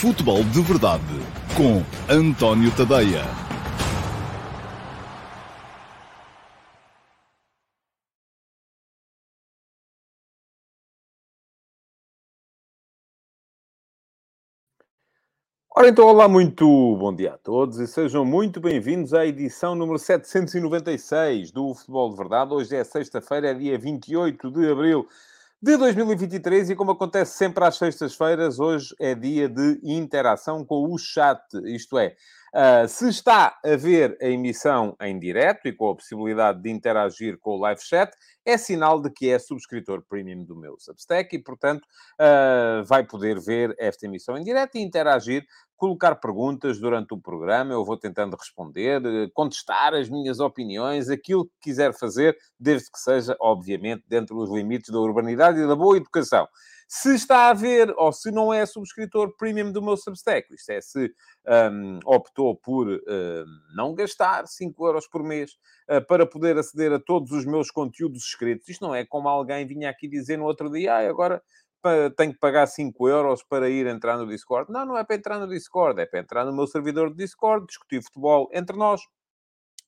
[0.00, 1.04] Futebol de Verdade
[1.54, 3.20] com António Tadeia.
[15.76, 16.64] Ora então, olá, muito
[16.96, 22.16] bom dia a todos e sejam muito bem-vindos à edição número 796 do Futebol de
[22.16, 22.54] Verdade.
[22.54, 25.06] Hoje é sexta-feira, é dia 28 de abril
[25.62, 30.96] de 2023 e como acontece sempre às sextas-feiras, hoje é dia de interação com o
[30.96, 32.16] chat, isto é,
[32.54, 37.38] uh, se está a ver a emissão em direto e com a possibilidade de interagir
[37.38, 38.10] com o live chat,
[38.42, 41.84] é sinal de que é subscritor premium do meu Substack e, portanto,
[42.18, 45.44] uh, vai poder ver esta emissão em direto e interagir
[45.80, 51.46] colocar perguntas durante o programa, eu vou tentando responder, eh, contestar as minhas opiniões, aquilo
[51.46, 55.96] que quiser fazer, desde que seja, obviamente, dentro dos limites da urbanidade e da boa
[55.96, 56.46] educação.
[56.86, 60.82] Se está a ver ou se não é subscritor premium do meu Substack, isto é,
[60.82, 61.10] se
[61.72, 65.52] um, optou por um, não gastar 5 euros por mês
[65.88, 69.66] uh, para poder aceder a todos os meus conteúdos escritos, isto não é como alguém
[69.66, 71.40] vinha aqui dizer no outro dia, ah, agora
[72.16, 74.70] tenho que pagar 5 euros para ir entrar no Discord.
[74.72, 77.66] Não, não é para entrar no Discord, é para entrar no meu servidor de Discord,
[77.66, 79.00] discutir futebol entre nós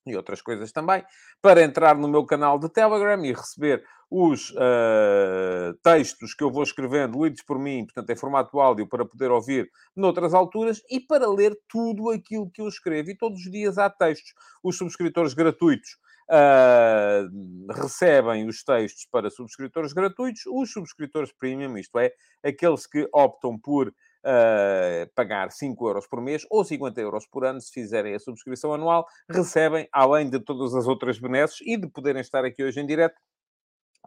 [0.05, 1.03] e outras coisas também,
[1.41, 6.63] para entrar no meu canal de Telegram e receber os uh, textos que eu vou
[6.63, 11.27] escrevendo, lidos por mim, portanto, em formato áudio, para poder ouvir noutras alturas e para
[11.27, 13.09] ler tudo aquilo que eu escrevo.
[13.09, 14.33] E todos os dias há textos.
[14.61, 15.97] Os subscritores gratuitos
[16.29, 22.11] uh, recebem os textos para subscritores gratuitos, os subscritores premium, isto é,
[22.43, 27.61] aqueles que optam por uh, pagar 5 euros por mês ou 50 euros por ano,
[27.61, 32.21] se fizerem a subscrição anual, recebem, além de todas as outras benesses e de poderem
[32.21, 33.19] estar aqui hoje em direto,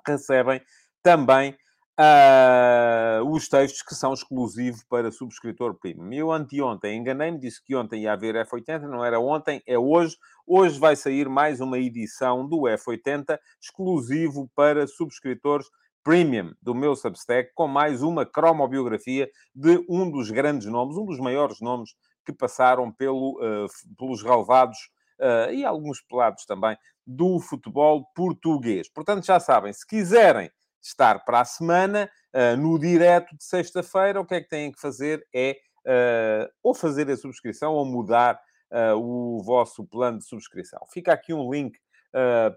[0.06, 0.60] recebem
[1.02, 1.56] também
[1.98, 6.12] uh, os textos que são exclusivos para subscritor premium.
[6.12, 10.16] Eu anteontem enganei-me, disse que ontem ia haver F80, não era ontem, é hoje.
[10.46, 15.66] Hoje vai sair mais uma edição do F80 exclusivo para subscritores
[16.04, 21.18] premium do meu Substack, com mais uma cromobiografia de um dos grandes nomes, um dos
[21.18, 23.66] maiores nomes que passaram pelo, uh,
[23.98, 24.78] pelos relevados
[25.20, 28.88] uh, e alguns pelados também do futebol português.
[28.88, 30.50] Portanto, já sabem, se quiserem
[30.82, 34.80] estar para a semana, uh, no direto de sexta-feira, o que é que têm que
[34.80, 35.56] fazer é
[35.86, 40.80] uh, ou fazer a subscrição ou mudar uh, o vosso plano de subscrição.
[40.92, 41.78] Fica aqui um link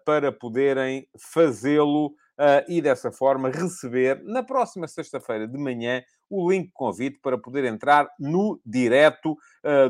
[0.06, 2.14] para poderem fazê-lo
[2.70, 7.66] e dessa forma receber na próxima sexta-feira de manhã o link de convite para poder
[7.66, 9.36] entrar no direto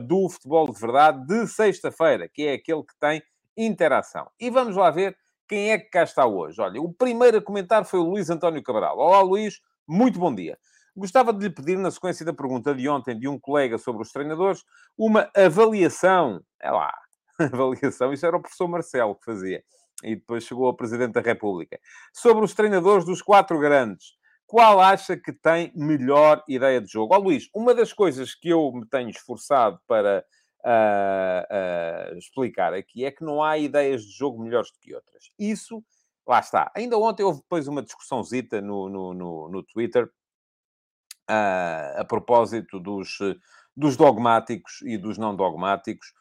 [0.07, 3.22] do Futebol de Verdade de sexta-feira, que é aquele que tem
[3.56, 4.28] interação.
[4.40, 5.16] E vamos lá ver
[5.49, 6.61] quem é que cá está hoje?
[6.61, 8.95] Olha, o primeiro a comentar foi o Luís António Cabral.
[8.99, 10.59] Olá, Luís, muito bom dia.
[10.95, 14.11] Gostava de lhe pedir, na sequência da pergunta de ontem de um colega sobre os
[14.11, 14.63] treinadores,
[14.95, 16.39] uma avaliação.
[16.61, 16.93] É lá,
[17.39, 19.63] avaliação, isso era o professor Marcelo que fazia.
[20.03, 21.79] E depois chegou ao Presidente da República.
[22.13, 24.19] Sobre os treinadores dos quatro grandes.
[24.45, 27.16] Qual acha que tem melhor ideia de jogo?
[27.16, 30.23] Ó, Luís, uma das coisas que eu me tenho esforçado para
[30.66, 35.31] uh, explicar aqui é que não há ideias de jogo melhores do que outras.
[35.38, 35.84] Isso,
[36.28, 36.72] lá está.
[36.75, 40.09] Ainda ontem houve depois uma discussãozita no, no, no, no Twitter
[41.28, 43.20] a propósito dos,
[43.78, 46.12] dos dogmáticos e dos não dogmáticos.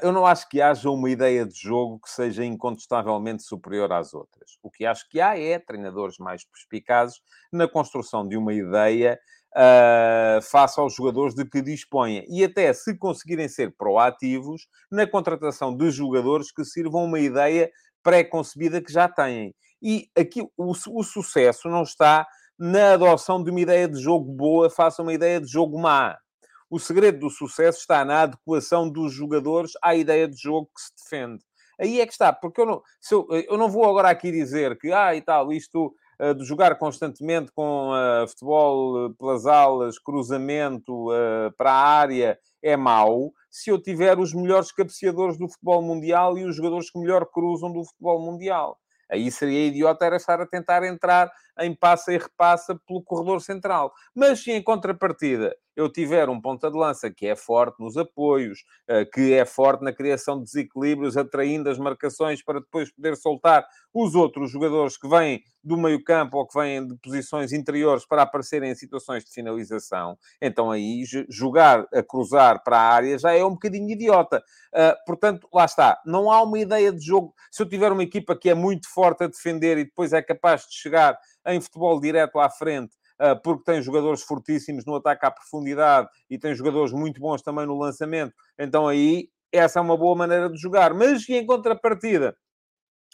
[0.00, 4.58] Eu não acho que haja uma ideia de jogo que seja incontestavelmente superior às outras.
[4.62, 7.20] O que acho que há é treinadores mais perspicazes
[7.52, 9.20] na construção de uma ideia
[9.56, 12.24] uh, face aos jogadores de que dispõem.
[12.28, 17.70] E até se conseguirem ser proativos na contratação de jogadores que sirvam uma ideia
[18.02, 19.54] pré-concebida que já têm.
[19.82, 22.26] E aqui o, o sucesso não está
[22.58, 26.16] na adoção de uma ideia de jogo boa face a uma ideia de jogo má.
[26.68, 30.92] O segredo do sucesso está na adequação dos jogadores à ideia de jogo que se
[31.02, 31.44] defende.
[31.78, 34.90] Aí é que está, porque eu não, eu, eu não vou agora aqui dizer que,
[34.92, 41.08] ah, e tal, isto eh, de jogar constantemente com uh, futebol eh, pelas alas, cruzamento
[41.58, 46.44] para a área, é mau, se eu tiver os melhores cabeceadores do futebol mundial e
[46.44, 48.78] os jogadores que melhor cruzam do futebol mundial.
[49.10, 51.30] Aí seria idiota era estar a tentar entrar
[51.60, 53.92] em passa e repassa pelo corredor central.
[54.14, 58.64] Mas se em contrapartida eu tiver um ponta de lança que é forte nos apoios,
[58.88, 63.66] eh, que é forte na criação de desequilíbrios, atraindo as marcações para depois poder soltar
[63.92, 68.22] os outros jogadores que vêm do meio campo ou que vêm de posições interiores para
[68.22, 73.44] aparecerem em situações de finalização, então aí jogar a cruzar para a área já é
[73.44, 74.42] um bocadinho idiota.
[74.72, 76.00] Uh, portanto, lá está.
[76.06, 77.34] Não há uma ideia de jogo.
[77.50, 80.62] Se eu tiver uma equipa que é muito forte a defender e depois é capaz
[80.62, 82.94] de chegar em futebol direto à frente
[83.42, 87.78] porque tem jogadores fortíssimos no ataque à profundidade e tem jogadores muito bons também no
[87.78, 90.92] lançamento, então aí essa é uma boa maneira de jogar.
[90.92, 92.36] Mas em contrapartida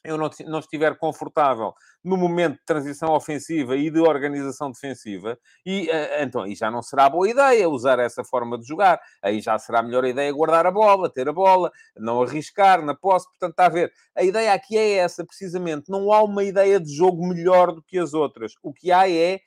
[0.05, 1.73] eu não, não estiver confortável
[2.03, 6.83] no momento de transição ofensiva e de organização defensiva, e uh, então aí já não
[6.83, 9.01] será boa ideia usar essa forma de jogar.
[9.23, 12.95] Aí já será a melhor ideia guardar a bola, ter a bola, não arriscar na
[12.95, 13.29] posse.
[13.29, 13.93] Portanto, está a ver.
[14.17, 15.89] A ideia aqui é essa, precisamente.
[15.89, 18.55] Não há uma ideia de jogo melhor do que as outras.
[18.63, 19.39] O que há é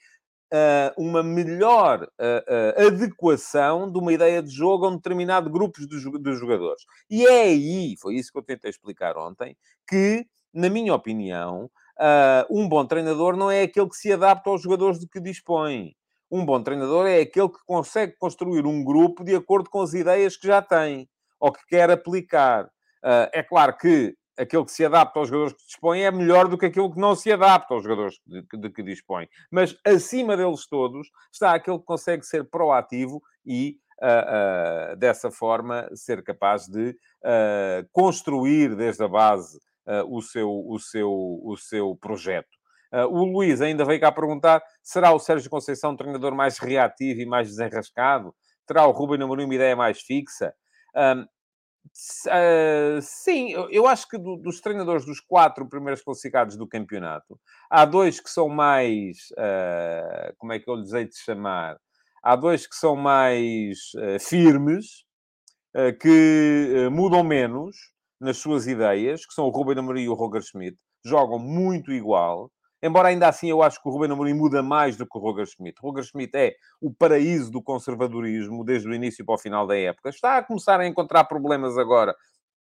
[0.98, 6.00] uma melhor uh, uh, adequação de uma ideia de jogo a um determinado grupo de,
[6.36, 6.84] jogadores.
[7.10, 9.58] E é aí, foi isso que eu tentei explicar ontem,
[9.88, 11.70] que na minha opinião,
[12.50, 15.94] um bom treinador não é aquele que se adapta aos jogadores de que dispõe.
[16.32, 20.38] Um bom treinador é aquele que consegue construir um grupo de acordo com as ideias
[20.38, 22.70] que já tem ou que quer aplicar.
[23.34, 26.66] É claro que aquele que se adapta aos jogadores que dispõe é melhor do que
[26.66, 29.28] aquele que não se adapta aos jogadores de, de, que dispõe.
[29.52, 35.90] Mas acima deles todos está aquele que consegue ser proativo e, uh, uh, dessa forma,
[35.94, 39.60] ser capaz de uh, construir desde a base
[40.08, 41.12] o, seu, o, seu,
[41.44, 42.50] o seu projeto.
[43.12, 47.26] O Luís ainda veio cá perguntar: será o Sérgio Conceição um treinador mais reativo e
[47.26, 48.34] mais desenrascado?
[48.66, 50.56] Terá o Ruben Amorim uma ideia mais fixa?
[52.28, 57.40] Uh, sim, eu acho que do, dos treinadores dos quatro primeiros classificados do campeonato,
[57.70, 59.30] há dois que são mais.
[59.32, 61.78] Uh, como é que eu lhes hei de chamar?
[62.24, 65.06] Há dois que são mais uh, firmes,
[66.00, 67.76] que mudam menos,
[68.20, 72.50] nas suas ideias, que são o Ruben Amorim e o Roger Schmidt, jogam muito igual.
[72.86, 75.48] Embora ainda assim eu acho que o Ruben Amorim muda mais do que o Roger
[75.48, 75.82] Schmidt.
[75.82, 80.10] Roger Schmidt é o paraíso do conservadorismo desde o início para o final da época.
[80.10, 82.16] Está a começar a encontrar problemas agora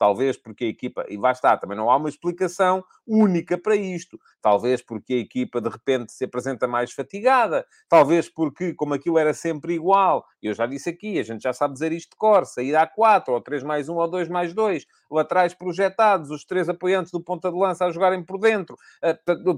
[0.02, 4.18] Talvez porque a equipa, e lá está, também não há uma explicação única para isto.
[4.40, 7.64] Talvez porque a equipa de repente se apresenta mais fatigada.
[7.88, 11.74] Talvez porque, como aquilo era sempre igual, eu já disse aqui, a gente já sabe
[11.74, 14.84] dizer isto de cor, sair a 4, ou 3 mais 1, ou 2 mais 2,
[15.08, 18.76] laterais projetados, os três apoiantes do ponta de lança a jogarem por dentro,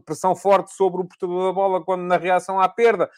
[0.04, 3.10] pressão forte sobre o portador da bola quando na reação à perda.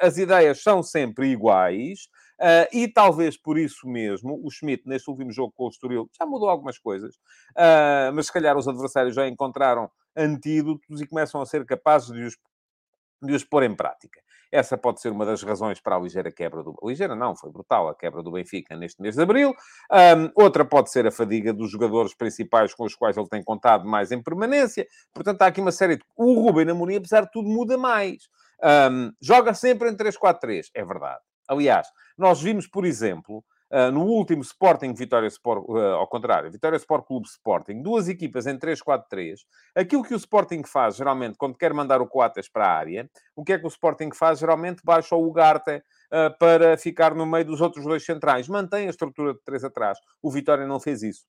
[0.00, 2.08] As ideias são sempre iguais.
[2.40, 6.24] Uh, e talvez por isso mesmo, o Schmidt, neste último jogo com o Estoril, já
[6.24, 7.16] mudou algumas coisas,
[7.50, 12.22] uh, mas se calhar os adversários já encontraram antídotos e começam a ser capazes de
[12.22, 12.36] os,
[13.22, 14.20] de os pôr em prática.
[14.52, 16.74] Essa pode ser uma das razões para a ligeira quebra do...
[16.82, 19.54] Ligeira não, foi brutal a quebra do Benfica neste mês de Abril.
[19.92, 23.86] Um, outra pode ser a fadiga dos jogadores principais com os quais ele tem contado
[23.86, 24.86] mais em permanência.
[25.14, 26.02] Portanto, há aqui uma série de...
[26.16, 28.28] O Rubem Amorim, apesar de tudo, muda mais.
[28.90, 31.20] Um, joga sempre em 3-4-3, é verdade.
[31.48, 31.88] Aliás,
[32.20, 37.06] nós vimos, por exemplo, Uh, no último Sporting Vitória Sport, uh, ao contrário, Vitória Sport
[37.06, 39.36] Clube Sporting, duas equipas em 3-4-3.
[39.76, 43.44] Aquilo que o Sporting faz, geralmente, quando quer mandar o Coates para a área, o
[43.44, 44.40] que é que o Sporting faz?
[44.40, 48.48] Geralmente baixa o Ugarte uh, para ficar no meio dos outros dois centrais.
[48.48, 49.96] Mantém a estrutura de três atrás.
[50.20, 51.24] O Vitória não fez isso.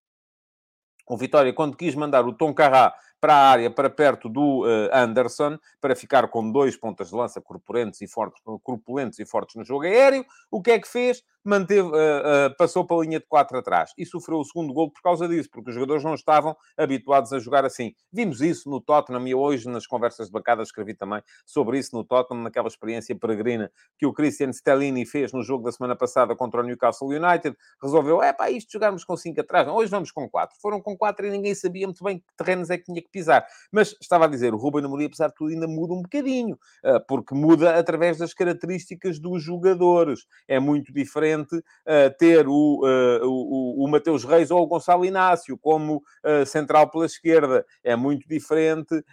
[1.07, 2.91] O Vitória, quando quis mandar o Tom Carrá
[3.21, 7.39] para a área, para perto do uh, Anderson, para ficar com dois pontas de lança
[7.39, 10.25] corpulentos e fortes, corpulentos e fortes no jogo aéreo.
[10.49, 11.23] O que é que fez?
[11.43, 14.91] Manteve, uh, uh, passou para a linha de quatro atrás e sofreu o segundo gol
[14.91, 17.95] por causa disso, porque os jogadores não estavam habituados a jogar assim.
[18.13, 22.03] Vimos isso no Tottenham e hoje nas conversas de bancada escrevi também sobre isso no
[22.03, 26.61] Tottenham, naquela experiência peregrina que o Christian Stellini fez no jogo da semana passada contra
[26.61, 27.57] o Newcastle United.
[27.81, 30.55] Resolveu, é pá, isto jogarmos com cinco atrás, hoje vamos com quatro.
[30.61, 33.45] Foram com quatro e ninguém sabia muito bem que terrenos é que tinha que pisar.
[33.71, 36.99] Mas estava a dizer, o Ruben Amorim, apesar de tudo, ainda muda um bocadinho, ah,
[36.99, 40.25] porque muda através das características dos jogadores.
[40.47, 45.57] É muito diferente uh, ter o, uh, o, o Mateus Reis ou o Gonçalo Inácio
[45.57, 46.01] como
[46.45, 47.65] central pela esquerda.
[47.83, 49.03] É muito diferente,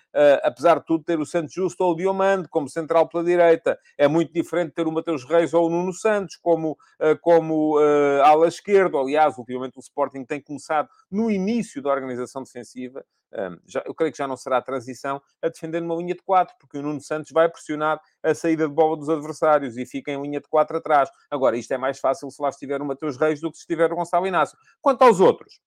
[0.43, 3.79] apesar de tudo, ter o Santos Justo ou o Diomande como central pela direita.
[3.97, 6.77] É muito diferente ter o Mateus Reis ou o Nuno Santos como,
[7.21, 7.79] como
[8.25, 8.99] ala esquerda.
[8.99, 13.05] Aliás, ultimamente o Sporting tem começado no início da organização defensiva
[13.67, 16.57] já, eu creio que já não será a transição a defender numa linha de 4,
[16.59, 20.21] porque o Nuno Santos vai pressionar a saída de bola dos adversários e fica em
[20.21, 21.11] linha de 4 atrás.
[21.31, 23.93] Agora, isto é mais fácil se lá estiver o Mateus Reis do que se estiver
[23.93, 24.57] o Gonçalo Inácio.
[24.81, 25.61] Quanto aos outros,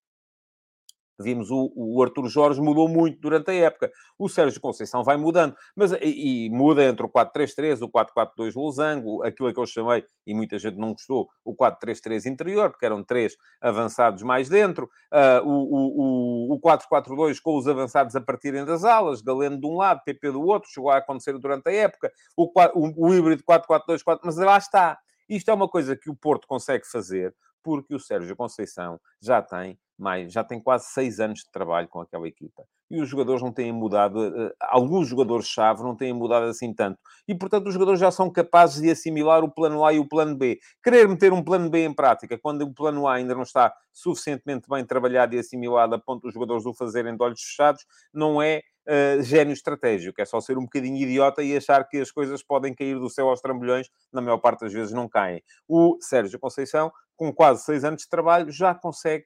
[1.22, 3.92] Vimos o, o Arthur Jorge mudou muito durante a época.
[4.18, 9.24] O Sérgio Conceição vai mudando, mas e, e muda entre o 4-3-3, o 4-4-2 losango,
[9.24, 13.36] aquilo que eu chamei, e muita gente não gostou, o 4-3-3 interior, porque eram três
[13.62, 19.22] avançados mais dentro, uh, o, o, o 4-4-2 com os avançados a partirem das alas,
[19.22, 23.08] Galeno de um lado, PP do outro, chegou a acontecer durante a época, o, o,
[23.08, 24.98] o híbrido 4-4-2, mas lá está.
[25.30, 29.80] Isto é uma coisa que o Porto consegue fazer porque o Sérgio Conceição já tem
[30.02, 32.64] mais, já tem quase seis anos de trabalho com aquela equipa.
[32.90, 37.00] E os jogadores não têm mudado, uh, alguns jogadores-chave não têm mudado assim tanto.
[37.28, 40.36] E, portanto, os jogadores já são capazes de assimilar o plano A e o plano
[40.36, 40.60] B.
[40.84, 44.68] Querer meter um plano B em prática, quando o plano A ainda não está suficientemente
[44.70, 48.62] bem trabalhado e assimilado a ponto dos jogadores o fazerem de olhos fechados, não é
[48.88, 50.22] uh, gênio estratégico.
[50.22, 53.30] É só ser um bocadinho idiota e achar que as coisas podem cair do céu
[53.30, 53.88] aos trambolhões.
[54.12, 55.42] Na maior parte das vezes não caem.
[55.68, 59.26] O Sérgio Conceição, com quase seis anos de trabalho, já consegue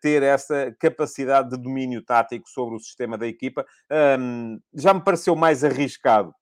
[0.00, 3.66] ter essa capacidade de domínio tático sobre o sistema da equipa.
[4.74, 6.34] Já me pareceu mais arriscado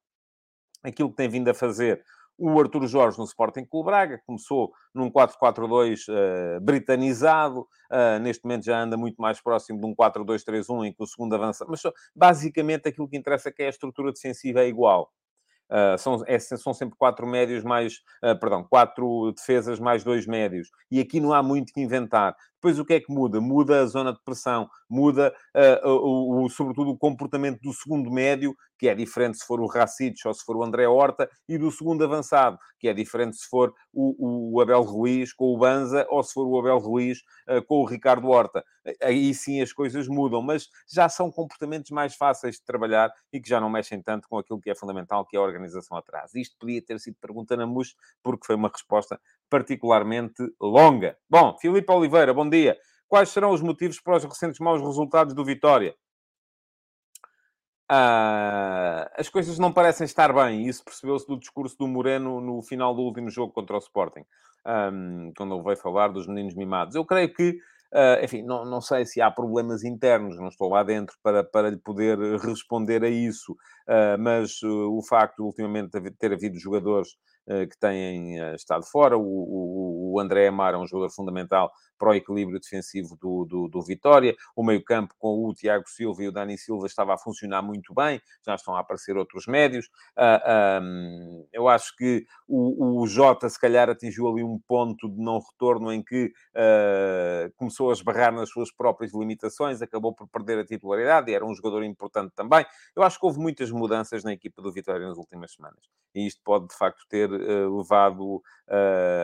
[0.82, 2.02] aquilo que tem vindo a fazer
[2.38, 8.64] o Artur Jorge no Sporting Clube Braga, começou num 4-4-2 uh, britanizado, uh, neste momento
[8.64, 11.80] já anda muito mais próximo de um 4-2-3-1 em que o segundo avança, mas
[12.14, 15.10] basicamente aquilo que interessa é que a estrutura defensiva é igual.
[15.68, 18.00] Uh, são, é, são sempre quatro médios mais,
[18.40, 20.68] perdão, quatro defesas mais dois médios.
[20.90, 22.36] E aqui não há muito que inventar.
[22.66, 23.40] Depois o que é que muda?
[23.40, 28.56] Muda a zona de pressão, muda uh, o, o, sobretudo o comportamento do segundo médio,
[28.76, 31.70] que é diferente se for o Racic ou se for o André Horta, e do
[31.70, 36.24] segundo avançado, que é diferente se for o, o Abel Ruiz com o Banza ou
[36.24, 37.18] se for o Abel Ruiz
[37.48, 38.64] uh, com o Ricardo Horta.
[39.00, 43.48] Aí sim as coisas mudam, mas já são comportamentos mais fáceis de trabalhar e que
[43.48, 46.34] já não mexem tanto com aquilo que é fundamental, que é a organização atrás.
[46.34, 47.94] Isto podia ter sido pergunta na MUS,
[48.24, 51.16] porque foi uma resposta particularmente longa.
[51.28, 52.76] Bom, Filipe Oliveira, bom dia.
[53.08, 55.94] Quais serão os motivos para os recentes maus resultados do Vitória?
[57.88, 60.66] Ah, as coisas não parecem estar bem.
[60.66, 64.24] Isso percebeu-se do discurso do Moreno no final do último jogo contra o Sporting,
[64.66, 66.96] um, quando ele veio falar dos meninos mimados.
[66.96, 67.50] Eu creio que,
[67.92, 71.70] uh, enfim, não, não sei se há problemas internos, não estou lá dentro para, para
[71.70, 77.10] lhe poder responder a isso, uh, mas uh, o facto de ultimamente ter havido jogadores
[77.46, 82.14] que têm estado fora, o, o, o André Amar é um jogador fundamental para o
[82.14, 84.36] equilíbrio defensivo do, do, do Vitória.
[84.54, 88.20] O meio-campo com o Tiago Silva e o Dani Silva estava a funcionar muito bem,
[88.44, 89.88] já estão a aparecer outros médios.
[90.82, 95.38] Um, eu acho que o, o Jota, se calhar, atingiu ali um ponto de não
[95.38, 100.66] retorno em que uh, começou a esbarrar nas suas próprias limitações, acabou por perder a
[100.66, 102.64] titularidade e era um jogador importante também.
[102.94, 105.86] Eu acho que houve muitas mudanças na equipa do Vitória nas últimas semanas
[106.16, 108.42] e isto pode, de facto, ter levado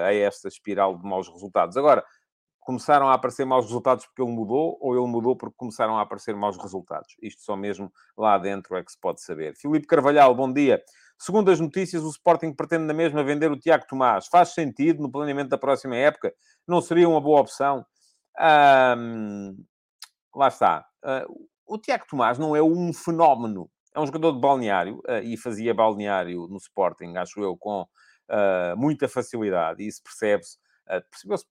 [0.04, 1.76] a esta espiral de maus resultados.
[1.76, 2.04] Agora,
[2.62, 6.34] começaram a aparecer maus resultados porque ele mudou, ou ele mudou porque começaram a aparecer
[6.34, 7.14] maus resultados.
[7.20, 9.54] Isto só mesmo lá dentro é que se pode saber.
[9.56, 10.82] Filipe Carvalhal, bom dia.
[11.18, 14.26] Segundo as notícias, o Sporting pretende na mesma vender o Tiago Tomás.
[14.26, 16.32] Faz sentido no planeamento da próxima época?
[16.66, 17.84] Não seria uma boa opção?
[20.34, 20.84] lá está.
[21.04, 23.70] Uh, o Tiago Tomás não é um fenómeno.
[23.94, 28.76] É um jogador de balneário uh, e fazia balneário no Sporting, acho eu, com uh,
[28.76, 29.82] muita facilidade.
[29.82, 31.00] E isso percebe-se Uh,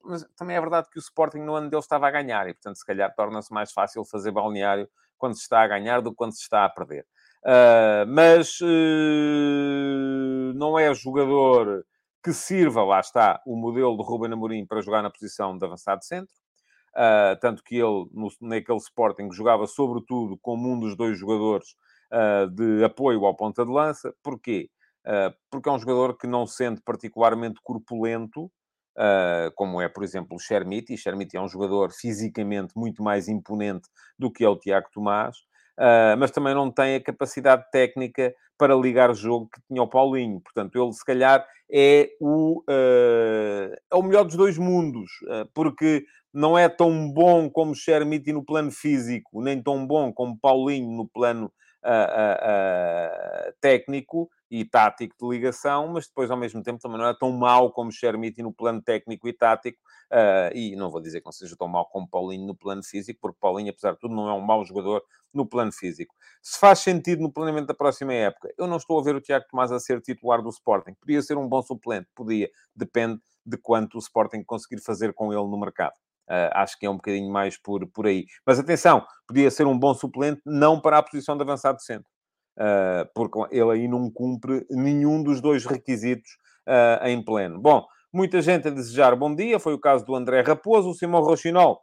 [0.03, 2.75] mas também é verdade que o Sporting no ano dele estava a ganhar e, portanto,
[2.75, 6.33] se calhar torna-se mais fácil fazer balneário quando se está a ganhar do que quando
[6.33, 7.07] se está a perder.
[8.07, 8.59] Mas
[10.53, 11.85] não é jogador
[12.23, 16.03] que sirva, lá está, o modelo de Ruben Amorim para jogar na posição de avançado
[16.03, 16.33] centro.
[17.39, 21.69] Tanto que ele, no, naquele Sporting, jogava sobretudo como um dos dois jogadores
[22.53, 24.13] de apoio ao ponta de lança.
[24.21, 24.69] Porquê?
[25.05, 28.45] Uh, porque é um jogador que não sente particularmente corpulento,
[28.97, 30.95] uh, como é, por exemplo, o Chermiti.
[30.97, 33.87] Chermiti é um jogador fisicamente muito mais imponente
[34.17, 35.37] do que é o Tiago Tomás,
[36.19, 40.39] mas também não tem a capacidade técnica para ligar jogo que tinha o Paulinho.
[40.39, 45.09] Portanto, ele, se calhar, é o, é o melhor dos dois mundos,
[45.55, 50.95] porque não é tão bom como Chermiti no plano físico, nem tão bom como Paulinho
[50.95, 51.51] no plano
[53.59, 57.71] técnico, e tático de ligação, mas depois, ao mesmo tempo, também não é tão mau
[57.71, 59.79] como Chermiti no plano técnico e tático,
[60.11, 63.17] uh, e não vou dizer que não seja tão mau como Paulinho no plano físico,
[63.21, 65.01] porque Paulinho, apesar de tudo, não é um mau jogador
[65.33, 66.13] no plano físico.
[66.43, 69.45] Se faz sentido no planeamento da próxima época, eu não estou a ver o Tiago
[69.49, 70.95] Tomás a ser titular do Sporting.
[70.95, 75.47] Podia ser um bom suplente, podia, depende de quanto o Sporting conseguir fazer com ele
[75.47, 75.93] no mercado.
[76.31, 78.25] Uh, acho que é um bocadinho mais por, por aí.
[78.45, 82.09] Mas atenção, podia ser um bom suplente, não para a posição de avançado centro.
[82.57, 86.31] Uh, porque ele aí não cumpre nenhum dos dois requisitos
[86.67, 87.59] uh, em pleno.
[87.59, 91.21] Bom, muita gente a desejar bom dia, foi o caso do André Raposo, o Simão
[91.21, 91.81] Rochinol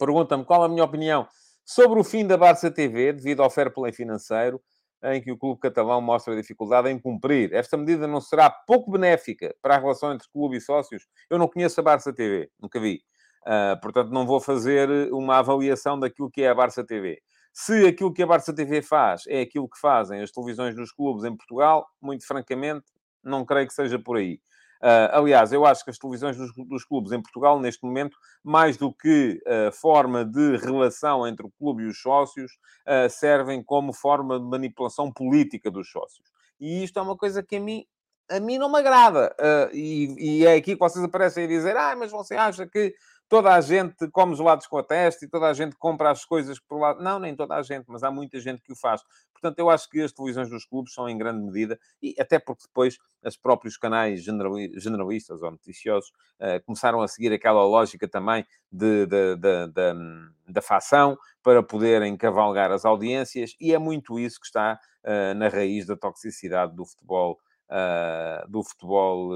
[0.00, 1.28] pergunta-me qual a minha opinião
[1.64, 4.60] sobre o fim da Barça TV, devido ao fair play financeiro,
[5.04, 7.52] em que o clube catalão mostra dificuldade em cumprir.
[7.52, 11.06] Esta medida não será pouco benéfica para a relação entre clube e sócios?
[11.28, 13.02] Eu não conheço a Barça TV, nunca vi.
[13.46, 17.20] Uh, portanto, não vou fazer uma avaliação daquilo que é a Barça TV.
[17.52, 21.24] Se aquilo que a Barça TV faz é aquilo que fazem as televisões dos clubes
[21.24, 22.86] em Portugal, muito francamente,
[23.22, 24.40] não creio que seja por aí.
[24.82, 28.78] Uh, aliás, eu acho que as televisões dos, dos, clubes em Portugal, neste momento, mais
[28.78, 32.52] do que uh, forma de relação entre o clube e os sócios,
[32.86, 36.26] uh, servem como forma de manipulação política dos sócios.
[36.58, 37.84] E isto é uma coisa que a mim,
[38.30, 39.34] a mim não me agrada.
[39.72, 42.94] E, e, é aqui que vocês aparecem a dizer: ah, mas você acha que
[43.30, 46.58] toda a gente come gelados com a testa e toda a gente compra as coisas
[46.58, 46.94] por lá.
[46.96, 49.02] Não, nem toda a gente, mas há muita gente que o faz.
[49.32, 52.64] Portanto, eu acho que as televisões dos clubes são em grande medida, e até porque
[52.66, 56.10] depois os próprios canais generalistas ou noticiosos
[56.40, 62.16] uh, começaram a seguir aquela lógica também de, de, de, de, da facção para poderem
[62.16, 66.84] cavalgar as audiências, e é muito isso que está uh, na raiz da toxicidade do
[66.84, 67.38] futebol,
[67.70, 69.30] uh, do futebol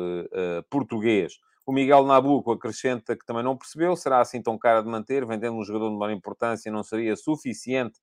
[0.69, 1.39] português.
[1.67, 5.57] O Miguel Nabuco acrescenta que também não percebeu, será assim tão cara de manter, vendendo
[5.57, 7.99] um jogador de maior importância não seria suficiente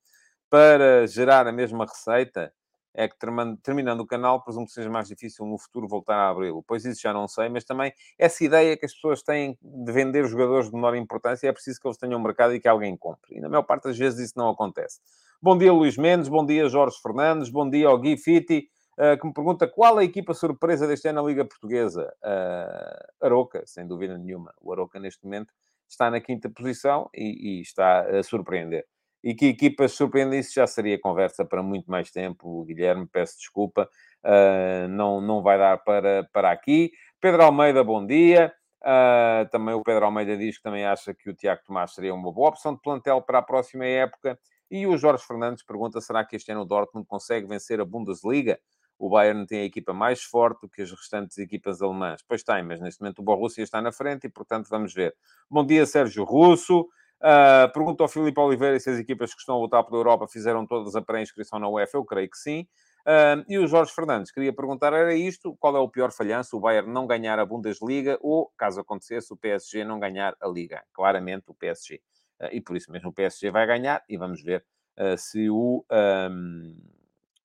[0.50, 2.52] para gerar a mesma receita?
[2.94, 3.16] É que
[3.64, 6.62] terminando o canal, presumo que seja mais difícil no futuro voltar a abri-lo.
[6.68, 10.28] Pois isso já não sei, mas também essa ideia que as pessoas têm de vender
[10.28, 13.38] jogadores de menor importância é preciso que eles tenham mercado e que alguém compre.
[13.38, 15.00] E na maior parte das vezes isso não acontece.
[15.42, 16.28] Bom dia, Luís Mendes.
[16.28, 17.50] Bom dia, Jorge Fernandes.
[17.50, 18.68] Bom dia ao Gui Fitti.
[18.98, 22.14] Uh, que me pergunta qual a equipa surpresa deste ano na Liga Portuguesa.
[22.24, 24.54] Uh, Aroca, sem dúvida nenhuma.
[24.60, 25.54] O Aroca, neste momento,
[25.88, 28.86] está na quinta posição e, e está a surpreender.
[29.24, 32.64] E que equipas surpreendem isso já seria conversa para muito mais tempo.
[32.66, 33.88] Guilherme, peço desculpa,
[34.26, 36.92] uh, não, não vai dar para, para aqui.
[37.20, 38.54] Pedro Almeida, bom dia.
[38.82, 42.32] Uh, também o Pedro Almeida diz que também acha que o Tiago Tomás seria uma
[42.32, 44.40] boa opção de plantel para a próxima época.
[44.72, 48.60] E o Jorge Fernandes pergunta: será que este ano o Dortmund consegue vencer a Bundesliga?
[49.02, 52.22] O Bayern tem a equipa mais forte do que as restantes equipas alemãs.
[52.28, 55.16] Pois tem, mas neste momento o Borussia está na frente e, portanto, vamos ver.
[55.50, 56.82] Bom dia, Sérgio Russo.
[56.82, 60.68] Uh, pergunta ao Filipe Oliveira se as equipas que estão a lutar pela Europa fizeram
[60.68, 61.98] todas a pré-inscrição na UEFA.
[61.98, 62.68] Eu creio que sim.
[63.02, 65.58] Uh, e o Jorge Fernandes queria perguntar: era isto?
[65.60, 66.56] Qual é o pior falhanço?
[66.56, 70.84] O Bayern não ganhar a Bundesliga ou, caso acontecesse, o PSG não ganhar a Liga?
[70.94, 71.96] Claramente o PSG.
[71.96, 72.00] Uh,
[72.42, 74.64] ah, e por isso mesmo o PSG vai ganhar e vamos ver
[75.18, 75.84] se o.
[75.92, 77.01] Um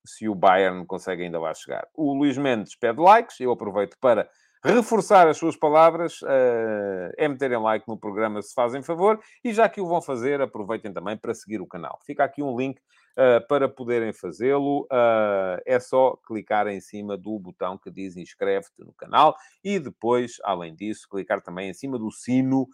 [0.07, 1.87] se o Bayern consegue ainda lá chegar.
[1.93, 4.27] O Luís Mendes pede likes, eu aproveito para
[4.63, 9.69] reforçar as suas palavras, uh, é meterem like no programa se fazem favor, e já
[9.69, 11.99] que o vão fazer, aproveitem também para seguir o canal.
[12.05, 17.37] Fica aqui um link uh, para poderem fazê-lo, uh, é só clicar em cima do
[17.39, 22.11] botão que diz inscreve-te no canal, e depois, além disso, clicar também em cima do
[22.11, 22.67] sino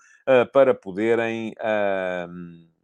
[0.54, 1.54] para poderem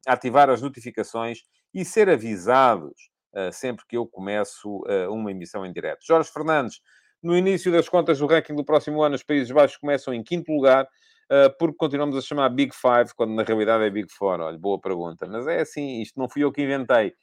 [0.05, 3.09] ativar as notificações e ser avisados
[3.51, 6.05] sempre que eu começo eh, uma emissão em direto.
[6.05, 6.81] Jorge Fernandes,
[7.21, 10.51] no início das contas do ranking do próximo ano, os Países Baixos começam em quinto
[10.51, 10.87] lugar,
[11.29, 14.39] eh, porque continuamos a chamar Big Five, quando na realidade é Big Four.
[14.39, 15.27] Olha, boa pergunta.
[15.27, 17.13] Mas é assim, isto não fui eu que inventei.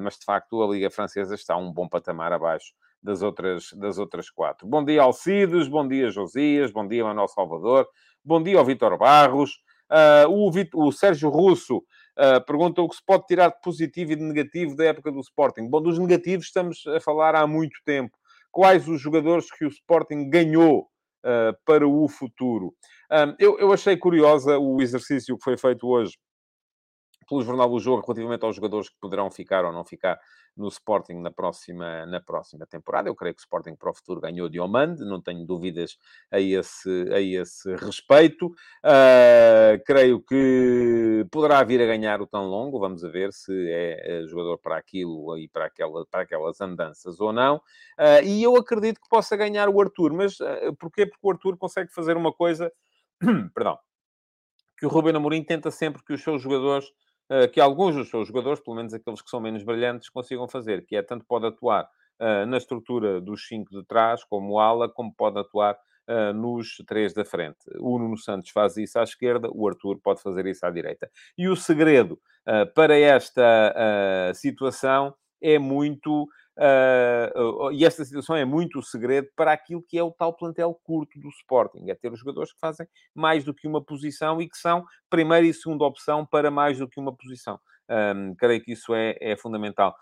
[0.00, 4.30] mas de facto a Liga Francesa está um bom patamar abaixo das outras, das outras
[4.30, 4.66] quatro.
[4.66, 7.86] Bom dia, Alcides, bom dia, Josias, bom dia, Manuel Salvador,
[8.24, 9.60] bom dia ao Vitor Barros,
[10.28, 10.50] o,
[10.86, 11.82] o Sérgio Russo
[12.18, 15.20] Uh, pergunta o que se pode tirar de positivo e de negativo da época do
[15.20, 15.68] Sporting.
[15.68, 18.16] Bom, dos negativos estamos a falar há muito tempo.
[18.50, 20.88] Quais os jogadores que o Sporting ganhou
[21.24, 22.68] uh, para o futuro?
[23.12, 26.16] Uh, eu, eu achei curiosa o exercício que foi feito hoje
[27.26, 30.18] pelo Jornal do Jogo relativamente aos jogadores que poderão ficar ou não ficar
[30.56, 33.08] no Sporting na próxima, na próxima temporada.
[33.08, 35.98] Eu creio que o Sporting para o futuro ganhou Diomande, não tenho dúvidas
[36.30, 38.46] a esse, a esse respeito.
[38.46, 44.26] Uh, creio que poderá vir a ganhar o tão longo, vamos ver se é, é
[44.26, 47.56] jogador para aquilo e para, aquela, para aquelas andanças ou não.
[47.98, 51.04] Uh, e eu acredito que possa ganhar o Arthur, mas uh, porquê?
[51.04, 52.72] Porque o Arthur consegue fazer uma coisa,
[53.54, 53.78] perdão,
[54.78, 56.86] que o Ruben Amorim tenta sempre que os seus jogadores
[57.52, 60.96] que alguns dos seus jogadores, pelo menos aqueles que são menos brilhantes, consigam fazer, que
[60.96, 61.88] é tanto pode atuar
[62.20, 65.76] uh, na estrutura dos cinco de trás, como ala, como pode atuar
[66.08, 67.58] uh, nos três da frente.
[67.78, 71.10] O Nuno Santos faz isso à esquerda, o Arthur pode fazer isso à direita.
[71.36, 76.28] E o segredo uh, para esta situação é muito
[76.58, 80.74] Uh, e esta situação é muito o segredo para aquilo que é o tal plantel
[80.82, 81.90] curto do Sporting.
[81.90, 85.46] É ter os jogadores que fazem mais do que uma posição e que são primeira
[85.46, 87.60] e segunda opção para mais do que uma posição.
[87.88, 89.94] Um, creio que isso é, é fundamental.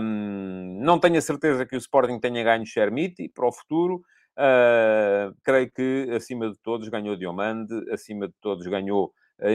[0.00, 4.02] Um, não tenho a certeza que o Sporting tenha ganho Shermiti para o futuro.
[4.38, 9.12] Uh, creio que, acima de todos, ganhou Diomande, acima de todos, ganhou,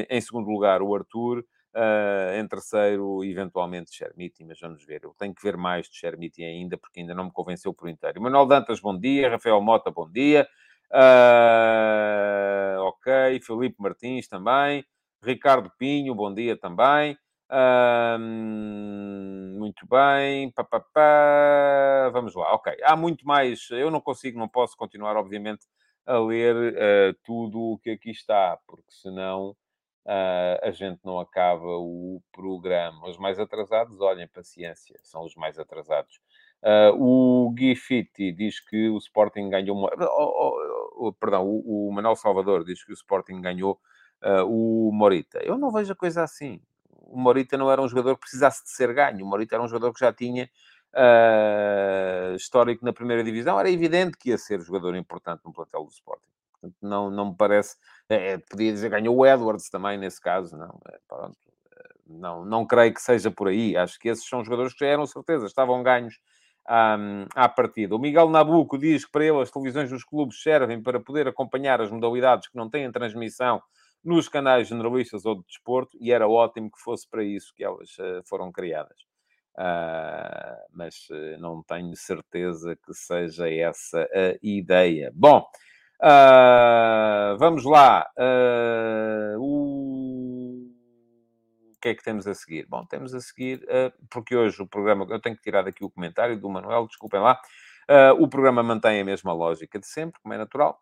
[0.09, 1.43] em segundo lugar, o Arthur.
[1.75, 5.03] Uh, em terceiro, eventualmente, Chermiti, mas vamos ver.
[5.03, 8.21] Eu tenho que ver mais de Chermiti ainda, porque ainda não me convenceu por inteiro.
[8.21, 9.31] Manuel Dantas, bom dia.
[9.31, 10.47] Rafael Mota, bom dia.
[10.91, 13.39] Uh, ok.
[13.41, 14.85] Felipe Martins também.
[15.23, 17.17] Ricardo Pinho, bom dia também.
[19.57, 20.51] Muito bem.
[20.51, 22.09] Pá, pá, pá.
[22.11, 22.71] Vamos lá, ok.
[22.83, 23.67] Há muito mais.
[23.71, 25.65] Eu não consigo, não posso continuar, obviamente,
[26.05, 29.55] a ler uh, tudo o que aqui está, porque senão
[30.05, 33.07] a gente não acaba o programa.
[33.07, 36.19] Os mais atrasados, olhem, paciência, são os mais atrasados.
[36.61, 39.77] Uh, o Gui Fitti diz que o Sporting ganhou...
[39.77, 39.89] Uma...
[39.99, 43.79] Oh, oh, perdão, o, o, Manuel Salvador diz que o Sporting ganhou
[44.47, 45.39] o Morita.
[45.43, 46.61] Eu não vejo a coisa assim.
[46.89, 49.25] O Morita não era um jogador que precisasse de ser ganho.
[49.25, 50.49] O Morita era um jogador que já tinha
[50.93, 55.91] uh, histórico na primeira divisão, era evidente que ia ser jogador importante no plantel do
[55.91, 56.31] Sporting.
[56.63, 57.75] Portanto, não, não me parece.
[58.07, 60.79] É, podia dizer ganhou o Edwards também nesse caso, não.
[60.89, 61.37] É, pronto,
[62.07, 63.75] não, não creio que seja por aí.
[63.75, 66.19] Acho que esses são jogadores que já eram certeza, estavam ganhos
[66.69, 67.95] um, à partida.
[67.95, 71.81] O Miguel Nabuco diz que para ele as televisões dos clubes servem para poder acompanhar
[71.81, 73.61] as modalidades que não têm transmissão
[74.03, 77.89] nos canais generalistas ou de desporto e era ótimo que fosse para isso que elas
[78.25, 78.97] foram criadas.
[79.55, 81.07] Uh, mas
[81.39, 85.11] não tenho certeza que seja essa a ideia.
[85.13, 85.45] Bom,
[86.03, 88.05] uh, vamos lá.
[89.39, 90.67] O...
[91.71, 91.79] o...
[91.81, 92.65] que é que temos a seguir?
[92.67, 93.65] Bom, temos a seguir,
[94.09, 97.39] porque hoje o programa, eu tenho que tirar daqui o comentário do Manuel, desculpem lá.
[98.19, 100.79] o programa mantém a mesma lógica de sempre, como é natural.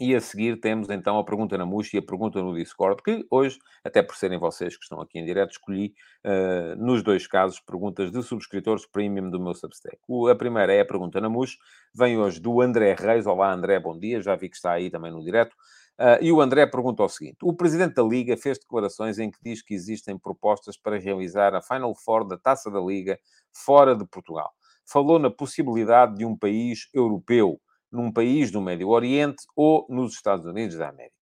[0.00, 3.24] E a seguir temos então a pergunta na Muxa e a pergunta no Discord, que
[3.30, 7.60] hoje, até por serem vocês que estão aqui em direto, escolhi, uh, nos dois casos,
[7.60, 9.98] perguntas de subscritores premium do meu Substack.
[10.08, 11.56] O, a primeira é a pergunta na Muxa,
[11.94, 13.24] vem hoje do André Reis.
[13.24, 15.54] Olá, André, bom dia, já vi que está aí também no direto.
[15.96, 19.38] Uh, e o André pergunta o seguinte: o presidente da Liga fez declarações em que
[19.40, 23.16] diz que existem propostas para realizar a Final Four da Taça da Liga
[23.52, 24.50] fora de Portugal.
[24.84, 27.60] Falou na possibilidade de um país europeu
[27.94, 31.14] num país do Médio Oriente ou nos Estados Unidos da América.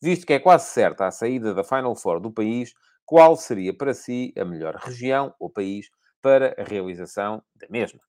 [0.00, 2.72] Visto que é quase certa a saída da Final Four do país,
[3.04, 5.90] qual seria para si a melhor região ou país
[6.22, 8.00] para a realização da mesma?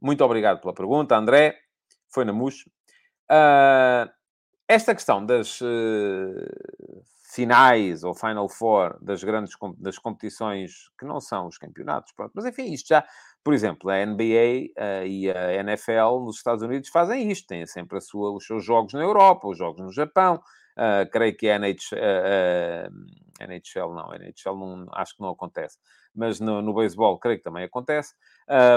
[0.00, 1.56] Muito obrigado pela pergunta, André.
[2.12, 2.64] Foi na MUS.
[3.30, 4.10] Uh,
[4.66, 6.96] esta questão das uh,
[7.32, 12.32] finais ou Final Four das grandes das competições que não são os campeonatos, pronto.
[12.34, 13.06] mas enfim, isto já
[13.44, 17.66] por exemplo, a NBA uh, eh, e a NFL nos Estados Unidos fazem isto, têm
[17.66, 20.40] sempre sua, os seus jogos na Europa, os jogos no Japão.
[20.76, 25.76] Uh, creio que a NHL, uh, NHL não, NHL não, acho que não acontece,
[26.14, 28.14] mas no, no beisebol creio que também acontece.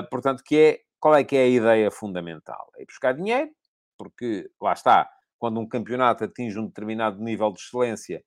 [0.09, 2.69] portanto, que é, qual é que é a ideia fundamental?
[2.77, 3.49] É ir buscar dinheiro,
[3.97, 8.23] porque lá está, quando um campeonato atinge um determinado nível de excelência,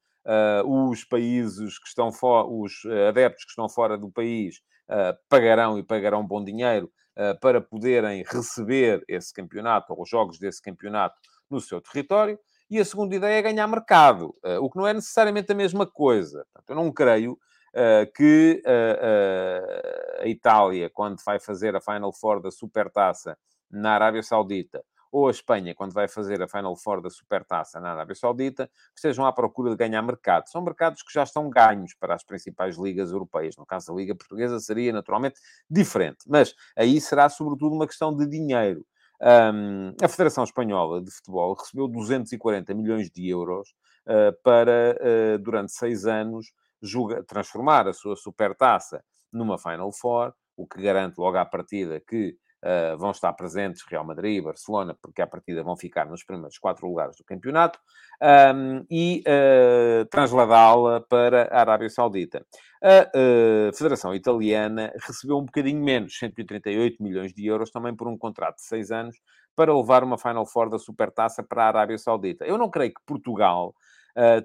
[0.65, 2.73] os países que estão fora, os
[3.09, 4.63] adeptos que estão fora do país
[5.29, 10.63] pagarão e pagarão bom dinheiro uh, para poderem receber esse campeonato ou os jogos desse
[10.63, 11.17] campeonato
[11.51, 12.39] no seu território.
[12.71, 15.87] E a segunda ideia é ganhar mercado, uh, o que não é necessariamente a mesma
[15.87, 16.47] coisa.
[16.53, 17.39] Portanto, eu não creio
[18.17, 18.63] que
[20.21, 23.39] a Itália, quando vai fazer a Final Four da Supertaça
[23.71, 27.93] na Arábia Saudita, ou a Espanha, quando vai fazer a Final Four da Supertaça na
[27.93, 30.49] Arábia Saudita, estejam à procura de ganhar mercado.
[30.49, 33.57] São mercados que já estão ganhos para as principais ligas europeias.
[33.57, 35.41] No caso da Liga Portuguesa seria naturalmente
[35.71, 38.85] diferente, mas aí será sobretudo uma questão de dinheiro.
[39.21, 43.75] Um, a Federação Espanhola de Futebol recebeu 240 milhões de euros
[44.07, 50.67] uh, para, uh, durante seis anos, julga, transformar a sua supertaça numa Final Four, o
[50.67, 55.23] que garante logo à partida que Uh, vão estar presentes Real Madrid e Barcelona, porque
[55.23, 57.79] à partida vão ficar nos primeiros quatro lugares do campeonato,
[58.21, 62.45] um, e uh, trasladá-la para a Arábia Saudita.
[62.83, 68.19] A uh, Federação Italiana recebeu um bocadinho menos, 138 milhões de euros, também por um
[68.19, 69.17] contrato de seis anos,
[69.55, 72.45] para levar uma Final Four da Supertaça para a Arábia Saudita.
[72.45, 73.73] Eu não creio que Portugal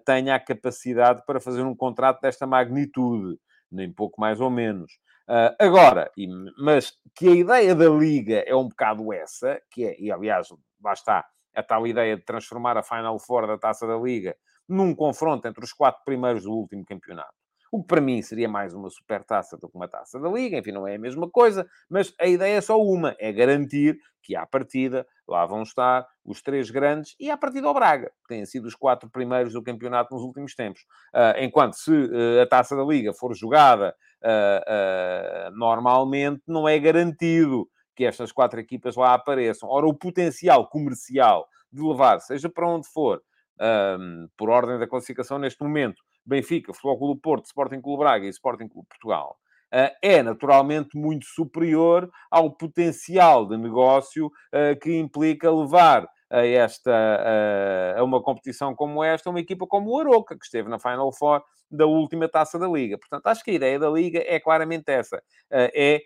[0.06, 3.40] tenha a capacidade para fazer um contrato desta magnitude,
[3.72, 4.92] nem pouco mais ou menos.
[5.28, 10.00] Uh, agora, e, mas que a ideia da Liga é um bocado essa, que é,
[10.00, 10.48] e aliás,
[10.84, 14.36] lá está, a tal ideia de transformar a Final Four da Taça da Liga
[14.68, 17.34] num confronto entre os quatro primeiros do último campeonato.
[17.74, 20.60] O que para mim seria mais uma super taça do que uma taça da Liga,
[20.60, 24.36] enfim, não é a mesma coisa, mas a ideia é só uma, é garantir que
[24.36, 28.46] à partida lá vão estar os três grandes e à partida o Braga, que têm
[28.46, 30.82] sido os quatro primeiros do campeonato nos últimos tempos.
[31.16, 37.68] Uh, enquanto se uh, a taça da Liga for jogada uh, normalmente, não é garantido
[37.96, 39.68] que estas quatro equipas lá apareçam.
[39.68, 43.20] Ora, o potencial comercial de levar, seja para onde for,
[43.60, 48.30] um, por ordem da classificação neste momento, Benfica, Futebol Clube Porto, Sporting Clube Braga e
[48.30, 49.38] Sporting Clube Portugal,
[49.74, 56.92] uh, é naturalmente muito superior ao potencial de negócio uh, que implica levar a esta
[56.92, 61.12] a, a uma competição como esta, uma equipa como o Aroca, que esteve na Final
[61.12, 62.98] Four da última taça da Liga.
[62.98, 66.02] Portanto, acho que a ideia da Liga é claramente essa: é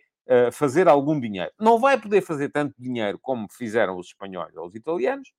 [0.51, 1.51] fazer algum dinheiro.
[1.57, 5.29] Não vai poder fazer tanto dinheiro como fizeram os espanhóis ou os italianos,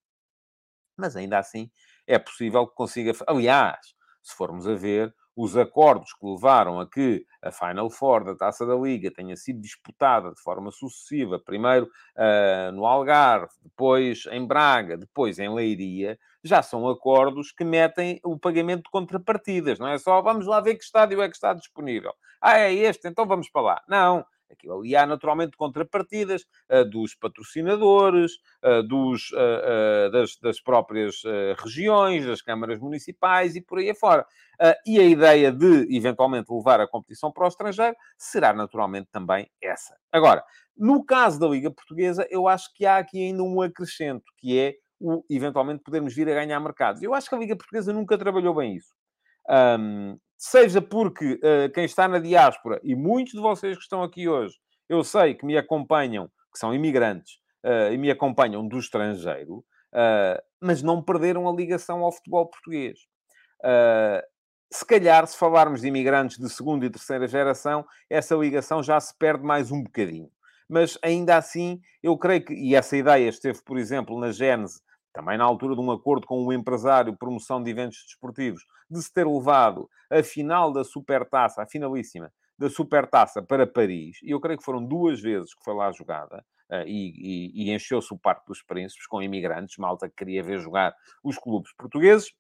[0.97, 1.71] Mas ainda assim
[2.07, 3.13] é possível que consiga.
[3.27, 3.95] Aliás,
[4.29, 8.67] se formos a ver, os acordos que levaram a que a Final Four da Taça
[8.67, 14.97] da Liga tenha sido disputada de forma sucessiva, primeiro uh, no Algarve, depois em Braga,
[14.97, 20.21] depois em Leiria, já são acordos que metem o pagamento de contrapartidas, não é só
[20.21, 22.13] vamos lá ver que estádio é que está disponível.
[22.41, 23.83] Ah, é este, então vamos para lá.
[23.89, 26.45] Não Aquilo há naturalmente contrapartidas
[26.91, 28.33] dos patrocinadores,
[28.89, 29.31] dos,
[30.13, 31.23] das, das, próprias
[31.59, 34.27] regiões, das câmaras municipais e por aí afora.
[34.87, 39.97] e a ideia de, eventualmente, levar a competição para o estrangeiro será naturalmente também essa.
[40.11, 40.43] Agora,
[40.77, 44.77] no caso da Liga Portuguesa, eu acho que há aqui ainda um acrescento, que é
[45.01, 47.03] o, eventualmente, podermos vir a ganhar mercados.
[47.03, 48.95] Eu acho que a Liga Portuguesa nunca trabalhou bem isso.
[49.49, 54.29] Um, seja porque uh, quem está na diáspora, e muitos de vocês que estão aqui
[54.29, 54.55] hoje,
[54.89, 57.35] eu sei que me acompanham, que são imigrantes,
[57.67, 63.01] uh, e me acompanham do estrangeiro, uh, mas não perderam a ligação ao futebol português.
[64.73, 69.17] se calhar, se falarmos de imigrantes de segunda e terceira geração, essa ligação já se
[69.19, 70.31] perde mais um bocadinho.
[70.69, 74.81] Mas ainda assim, eu creio que, e essa ideia esteve, por exemplo, na gênese
[75.13, 79.13] também na altura de um acordo com o empresário promoção de eventos desportivos, de se
[79.13, 84.59] ter levado a final da Supertaça, a finalíssima da Supertaça para Paris, e eu creio
[84.59, 87.13] que foram duas vezes que foi lá jogada, uh, e,
[87.55, 91.39] e, e encheu-se o Parque dos Príncipes com imigrantes, malta que queria ver jogar os
[91.39, 92.33] clubes portugueses.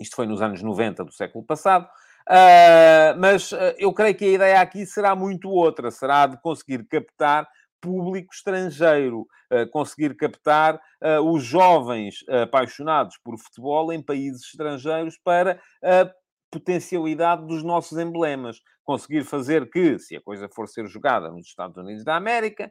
[0.00, 1.88] Isto foi nos anos 90 do século passado.
[2.28, 6.84] Uh, mas uh, eu creio que a ideia aqui será muito outra, será de conseguir
[6.88, 7.46] captar
[7.84, 9.26] público estrangeiro,
[9.70, 10.80] conseguir captar
[11.22, 16.10] os jovens apaixonados por futebol em países estrangeiros para a
[16.50, 18.58] potencialidade dos nossos emblemas.
[18.86, 22.70] Conseguir fazer que, se a coisa for ser jogada nos Estados Unidos da América,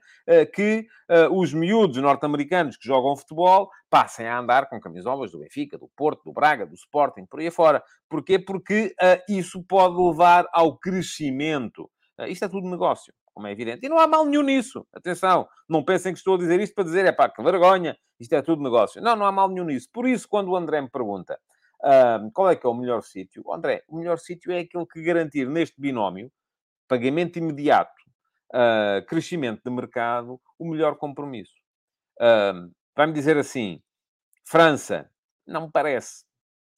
[0.53, 0.85] que
[1.31, 6.23] os miúdos norte-americanos que jogam futebol passem a andar com camisolas do Benfica, do Porto,
[6.23, 7.83] do Braga, do Sporting, por aí afora.
[8.07, 8.37] Porquê?
[8.37, 8.95] Porque
[9.27, 11.89] isso pode levar ao crescimento.
[12.27, 13.85] Isto é tudo negócio como é evidente.
[13.85, 14.85] E não há mal nenhum nisso.
[14.93, 18.33] Atenção, não pensem que estou a dizer isto para dizer, é pá, que vergonha, isto
[18.33, 19.01] é tudo negócio.
[19.01, 19.87] Não, não há mal nenhum nisso.
[19.91, 21.39] Por isso, quando o André me pergunta
[21.83, 25.01] uh, qual é que é o melhor sítio, André, o melhor sítio é aquele que
[25.01, 26.31] garantir neste binómio,
[26.87, 28.01] pagamento imediato,
[28.53, 31.53] uh, crescimento de mercado, o melhor compromisso.
[32.19, 33.81] Uh, Vai-me dizer assim,
[34.45, 35.09] França,
[35.47, 36.25] não me parece.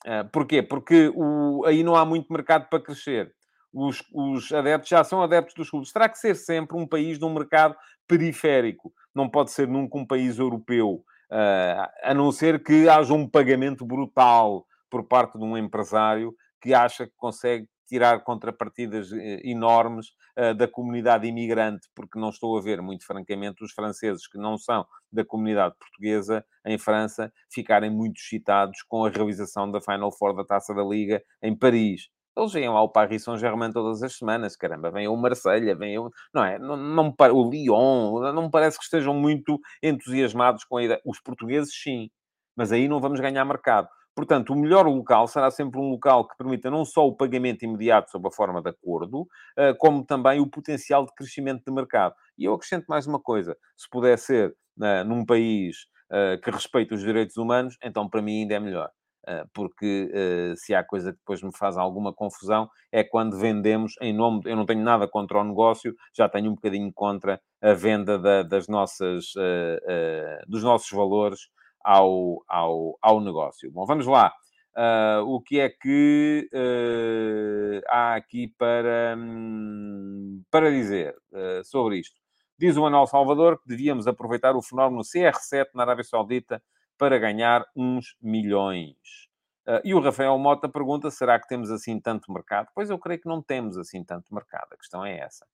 [0.06, 0.64] Uh, porquê?
[0.64, 3.36] Porque o, aí não há muito mercado para crescer
[3.76, 5.92] os, os adeptos já são adeptos dos clubes.
[5.92, 7.76] Terá que ser sempre um país de um mercado
[8.08, 8.94] periférico.
[9.14, 11.04] Não pode ser nunca um país europeu.
[11.30, 16.74] Uh, a não ser que haja um pagamento brutal por parte de um empresário que
[16.74, 20.08] acha que consegue tirar contrapartidas eh, enormes
[20.40, 24.58] uh, da comunidade imigrante, porque não estou a ver, muito francamente, os franceses que não
[24.58, 30.36] são da comunidade portuguesa em França ficarem muito excitados com a realização da Final Four
[30.36, 32.10] da Taça da Liga em Paris.
[32.38, 36.12] Eles vêm lá o Paris Saint-Germain todas as semanas, caramba, vem o Marselha, vem o...
[36.34, 36.60] Não é?
[36.60, 41.02] Não, não o Lyon, não me parece que estejam muito entusiasmados com a ideia.
[41.06, 42.10] Os portugueses, sim.
[42.56, 43.88] Mas aí não vamos ganhar mercado.
[44.16, 48.12] Portanto, o melhor local será sempre um local que permita não só o pagamento imediato
[48.12, 52.16] sob a forma de acordo, eh, como também o potencial de crescimento de mercado.
[52.38, 56.96] E eu acrescento mais uma coisa: se puder ser eh, num país eh, que respeita
[56.96, 58.90] os direitos humanos, então para mim ainda é melhor.
[59.28, 63.94] Ah, porque ah, se há coisa que depois me faz alguma confusão é quando vendemos
[64.02, 64.42] em nome.
[64.46, 68.44] Eu não tenho nada contra o negócio, já tenho um bocadinho contra a venda da,
[68.44, 71.40] das nossas, ah, dos nossos valores
[71.84, 73.72] ao, ao, ao negócio.
[73.72, 74.34] Bom, vamos lá.
[74.78, 82.20] Uh, o que é que uh, há aqui para, um, para dizer uh, sobre isto?
[82.60, 86.62] Diz o Manuel Salvador que devíamos aproveitar o fenómeno CR7 na Arábia Saudita
[86.98, 89.26] para ganhar uns milhões.
[89.68, 92.68] Uh, e o Rafael Mota pergunta: será que temos assim tanto mercado?
[92.74, 94.68] Pois eu creio que não temos assim tanto mercado.
[94.72, 95.46] A questão é essa.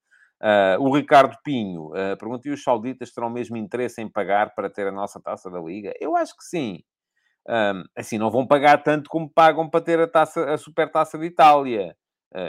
[0.42, 4.70] Uh, o Ricardo Pinho uh, pergunta: e os sauditas terão mesmo interesse em pagar para
[4.70, 5.94] ter a nossa taça da Liga?
[6.00, 6.84] Eu acho que sim.
[7.48, 11.26] Um, assim, não vão pagar tanto como pagam para ter a, taça, a supertaça de
[11.26, 11.96] Itália.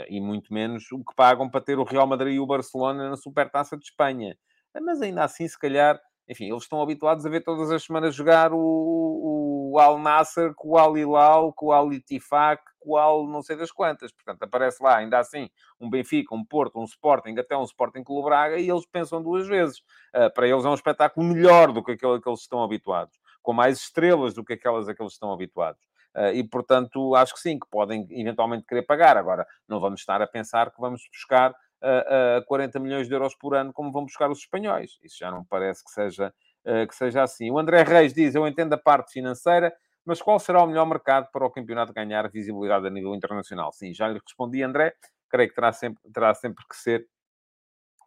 [0.07, 3.17] E muito menos o que pagam para ter o Real Madrid e o Barcelona na
[3.17, 4.33] supertaça de Espanha.
[4.81, 8.53] mas ainda assim, se calhar, enfim, eles estão habituados a ver todas as semanas jogar
[8.53, 13.27] o, o Al Nasser com o Al Hilal, com o Al Itifak, com o Al
[13.27, 14.11] não sei das quantas.
[14.11, 18.25] Portanto, aparece lá, ainda assim, um Benfica, um Porto, um Sporting, até um Sporting Clube
[18.25, 19.79] Braga, e eles pensam duas vezes.
[20.15, 23.19] Uh, para eles é um espetáculo melhor do que aquele a que eles estão habituados,
[23.41, 25.81] com mais estrelas do que aquelas a que eles estão habituados.
[26.15, 29.17] Uh, e, portanto, acho que sim, que podem eventualmente querer pagar.
[29.17, 31.53] Agora, não vamos estar a pensar que vamos buscar
[31.83, 34.97] a, a 40 milhões de euros por ano, como vão buscar os espanhóis.
[35.03, 36.33] Isso já não parece que seja,
[36.65, 37.51] uh, que seja assim.
[37.51, 39.73] O André Reis diz: Eu entendo a parte financeira,
[40.05, 43.71] Mas qual será o melhor mercado para o campeonato ganhar visibilidade a nível internacional?
[43.71, 44.93] Sim, já lhe respondi, André.
[45.29, 47.07] Creio que terá sempre, terá sempre que ser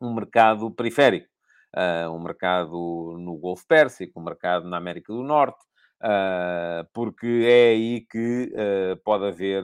[0.01, 1.29] um mercado periférico.
[1.75, 5.63] Uh, um mercado no Golfo Pérsico, um mercado na América do Norte,
[6.03, 9.63] uh, porque é aí que uh, pode haver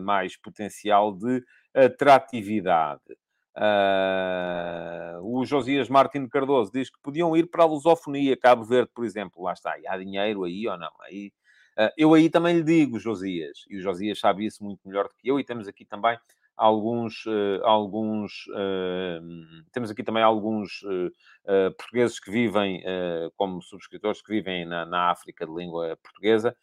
[0.00, 1.42] mais potencial de
[1.74, 3.02] atratividade.
[3.56, 9.04] Uh, o Josias Martins Cardoso diz que podiam ir para a lusofonia, Cabo Verde, por
[9.04, 9.42] exemplo.
[9.44, 9.78] Lá está.
[9.78, 10.90] E há dinheiro aí ou não?
[11.02, 11.32] Aí,
[11.78, 15.14] uh, eu aí também lhe digo, Josias, e o Josias sabe isso muito melhor do
[15.14, 16.18] que eu, e temos aqui também
[16.56, 18.44] alguns, uh, alguns
[19.72, 20.84] temos aqui também alguns
[21.76, 22.82] portugueses que vivem,
[23.36, 26.56] como subscritores que vivem na, na, África de língua portuguesa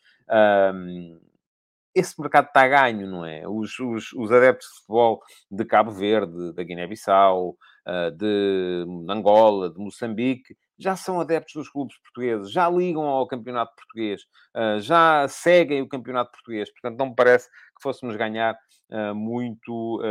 [1.93, 3.47] esse mercado está a ganho, não é?
[3.47, 9.79] Os, os, os adeptos de futebol de Cabo Verde, da Guiné-Bissau, ah, de Angola, de
[9.79, 14.21] Moçambique, já são adeptos dos clubes portugueses, já ligam ao campeonato português,
[14.53, 16.71] ah, já seguem o campeonato português.
[16.71, 18.55] Portanto, não me parece que fôssemos ganhar
[18.91, 20.01] ah, muito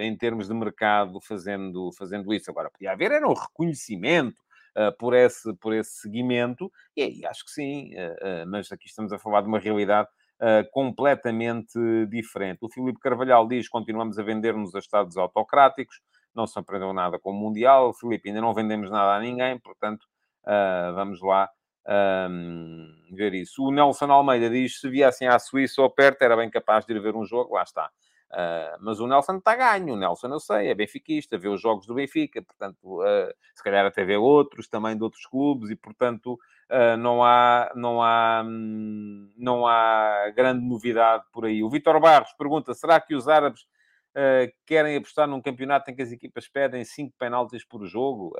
[0.00, 2.50] em termos de mercado fazendo, fazendo isso.
[2.50, 4.42] Agora, podia haver era um reconhecimento
[4.98, 7.90] por, esse, por esse seguimento, e aí acho que sim,
[8.48, 10.08] mas aqui estamos a falar de uma realidade
[10.40, 12.58] uh, completamente diferente.
[12.62, 16.00] O Filipe Carvalhal diz: continuamos a vender-nos a Estados autocráticos,
[16.34, 17.90] não se aprendeu nada com o Mundial.
[17.90, 20.04] O Filipe, ainda não vendemos nada a ninguém, portanto,
[20.44, 21.48] uh, vamos lá
[22.30, 23.62] um, ver isso.
[23.62, 27.00] O Nelson Almeida diz: se viessem à Suíça ou perto, era bem capaz de ir
[27.00, 27.90] ver um jogo, lá está.
[28.34, 31.86] Uh, mas o Nelson está ganho, o Nelson eu sei, é benfiquista, vê os jogos
[31.86, 36.36] do Benfica, portanto, uh, se calhar até vê outros também de outros clubes e, portanto,
[36.68, 41.62] uh, não, há, não, há, hum, não há grande novidade por aí.
[41.62, 43.66] O Vitor Barros pergunta: será que os árabes
[44.64, 48.32] querem apostar num campeonato em que as equipas pedem 5 penaltis por jogo?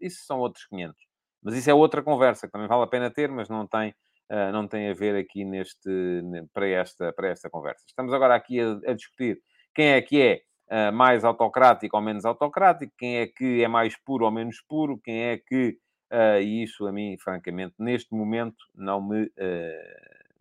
[0.00, 0.96] Isso são outros 500.
[1.42, 3.92] Mas isso é outra conversa que também vale a pena ter, mas não tem
[4.30, 7.84] uh, não tem a ver aqui neste, para, esta, para esta conversa.
[7.86, 9.40] Estamos agora aqui a, a discutir
[9.74, 13.96] quem é que é uh, mais autocrático ou menos autocrático, quem é que é mais
[13.96, 15.78] puro ou menos puro, quem é que.
[16.10, 19.30] Uh, e isso a mim, francamente, neste momento não me.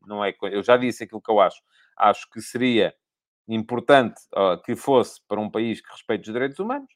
[0.06, 1.62] não é, eu já disse aquilo que eu acho.
[1.98, 2.94] Acho que seria
[3.50, 4.22] importante
[4.66, 6.90] que fosse para um país que respeite os direitos humanos.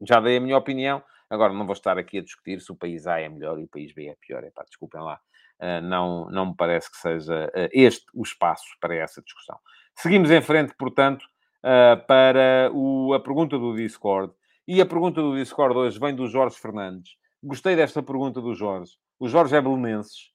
[0.00, 1.02] Já dei a minha opinião.
[1.28, 3.68] Agora, não vou estar aqui a discutir se o país A é melhor e o
[3.68, 4.44] país B é pior.
[4.44, 5.20] Epá, desculpem lá.
[5.60, 9.58] Uh, não, não me parece que seja uh, este o espaço para essa discussão.
[9.94, 11.24] Seguimos em frente, portanto,
[11.64, 12.70] uh, para
[13.14, 14.32] a pergunta do Discord.
[14.68, 17.12] E a pergunta do Discord hoje vem do Jorge Fernandes.
[17.42, 18.92] Gostei desta pergunta do Jorge.
[19.18, 20.30] O Jorge é belenenses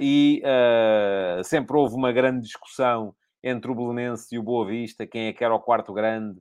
[0.00, 0.42] e
[1.44, 5.44] sempre houve uma grande discussão entre o Belenense e o Boa Vista, quem é que
[5.44, 6.40] era o quarto grande.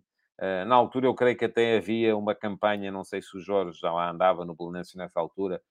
[0.65, 3.91] Na altura, eu creio que até havia uma campanha, não sei se o Jorge já
[3.91, 5.61] lá andava no Belenense nessa altura,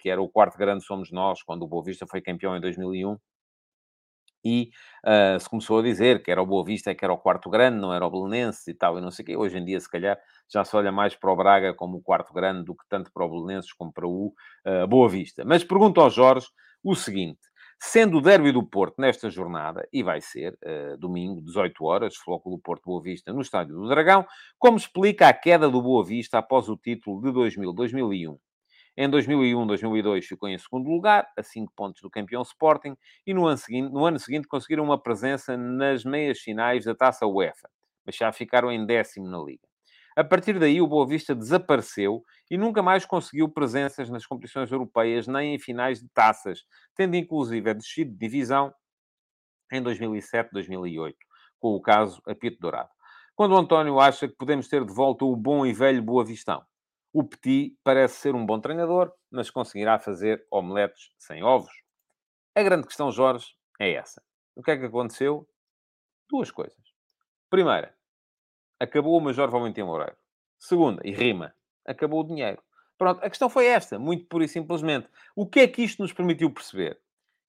[0.00, 3.16] que era o quarto grande somos nós, quando o Boa Vista foi campeão em 2001.
[4.42, 4.70] E
[5.04, 7.78] uh, se começou a dizer que era o Boa Vista, que era o quarto grande,
[7.78, 9.36] não era o Belenense e tal, e não sei o quê.
[9.36, 10.18] Hoje em dia, se calhar,
[10.48, 13.24] já se olha mais para o Braga como o quarto grande do que tanto para
[13.24, 14.32] o Belenenses como para o
[14.88, 15.44] Boa Vista.
[15.44, 16.46] Mas pergunto ao Jorge
[16.82, 17.40] o seguinte:
[17.82, 22.58] Sendo o derby do Porto nesta jornada, e vai ser uh, domingo, 18 horas, Flóculo
[22.58, 24.26] Porto Boa Vista no Estádio do Dragão,
[24.58, 28.36] como explica a queda do Boa Vista após o título de 2000-2001?
[29.02, 32.94] Em 2001-2002 ficou em segundo lugar, a 5 pontos do campeão Sporting,
[33.26, 37.26] e no ano, seguinte, no ano seguinte conseguiram uma presença nas meias finais da Taça
[37.26, 37.70] UEFA,
[38.04, 39.66] mas já ficaram em décimo na Liga.
[40.14, 45.26] A partir daí, o Boa Vista desapareceu e nunca mais conseguiu presenças nas competições europeias
[45.26, 48.70] nem em finais de taças, tendo inclusive descido de divisão
[49.72, 51.16] em 2007, 2008,
[51.58, 52.90] com o caso Apito Dourado.
[53.34, 56.62] Quando o António acha que podemos ter de volta o bom e velho Boa Vistão,
[57.12, 61.72] o Petit parece ser um bom treinador, mas conseguirá fazer omeletes sem ovos?
[62.54, 64.22] A grande questão, Jorge, é essa.
[64.54, 65.48] O que é que aconteceu?
[66.28, 66.78] Duas coisas.
[67.48, 67.94] Primeira,
[68.78, 70.16] acabou o Major Valentim Loureiro.
[70.58, 71.54] Segunda, e rima,
[71.86, 72.62] acabou o dinheiro.
[72.96, 75.08] Pronto, a questão foi esta, muito pura e simplesmente.
[75.34, 77.00] O que é que isto nos permitiu perceber?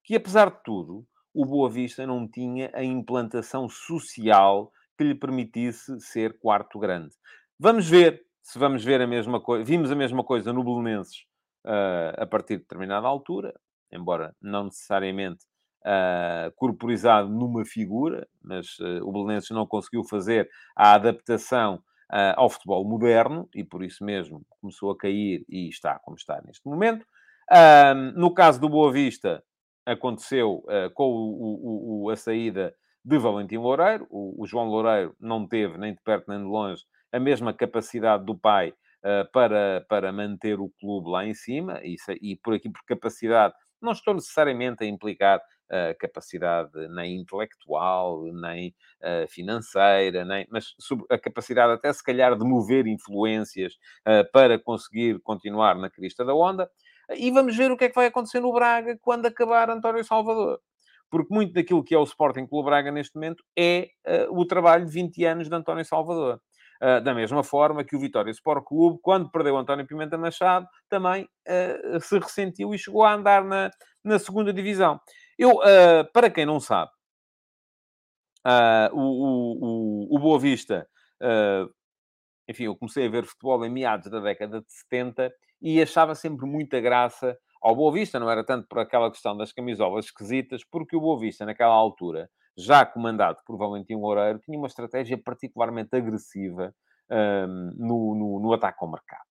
[0.04, 6.00] Que, apesar de tudo, o Boa Vista não tinha a implantação social que lhe permitisse
[6.00, 7.16] ser quarto grande.
[7.60, 9.64] Vamos ver se vamos ver a mesma coisa.
[9.64, 11.26] Vimos a mesma coisa no Belenenses
[11.66, 13.54] uh, a partir de determinada altura,
[13.92, 15.46] embora não necessariamente
[15.86, 21.82] uh, corporizado numa figura, mas uh, o Belenenses não conseguiu fazer a adaptação
[22.36, 26.68] ao futebol moderno e por isso mesmo começou a cair e está como está neste
[26.68, 27.06] momento.
[28.18, 29.42] no caso do Boa Vista,
[29.86, 30.62] aconteceu
[30.94, 34.08] com o, o, o, a saída de Valentim Loureiro.
[34.10, 38.38] O, João Loureiro não teve, nem de perto nem de longe, a mesma capacidade do
[38.38, 38.74] pai
[39.34, 43.94] para, para manter o clube lá em cima, e, e por aqui por capacidade Não
[43.94, 45.40] estou necessariamente a implicar
[45.72, 50.76] uh, capacidade nem intelectual, nem uh, financeira, nem, mas
[51.10, 53.74] a capacidade até se calhar de mover influências
[54.08, 56.70] uh, para conseguir continuar na crista da onda.
[57.16, 60.62] E vamos ver o que é que vai acontecer no Braga quando acabar António Salvador.
[61.12, 63.90] Porque muito daquilo que é o Sporting Clube Braga neste momento é
[64.30, 66.42] o trabalho de 20 anos de António Salvador.
[66.82, 71.26] Uh, da mesma forma que o Vitória Sport Clube, quando perdeu António Pimenta Machado, também
[71.48, 73.70] uh, se ressentiu e chegou a andar na,
[74.04, 75.00] na segunda divisão.
[75.38, 76.90] Eu, uh, para quem não sabe,
[78.94, 80.88] o, o, o, Boa Vista,
[82.50, 85.32] enfim, eu comecei a ver futebol em meados da década de 70
[85.62, 89.54] e achava sempre muita graça ao Boa Vista, não era tanto por aquela questão das
[89.54, 94.68] camisolas esquisitas, porque o Boa Vista, naquela altura, já comandado por Valentim Loureiro, tinha uma
[94.68, 96.74] estratégia particularmente agressiva
[97.10, 99.26] um, no, no, no, ataque ao mercado.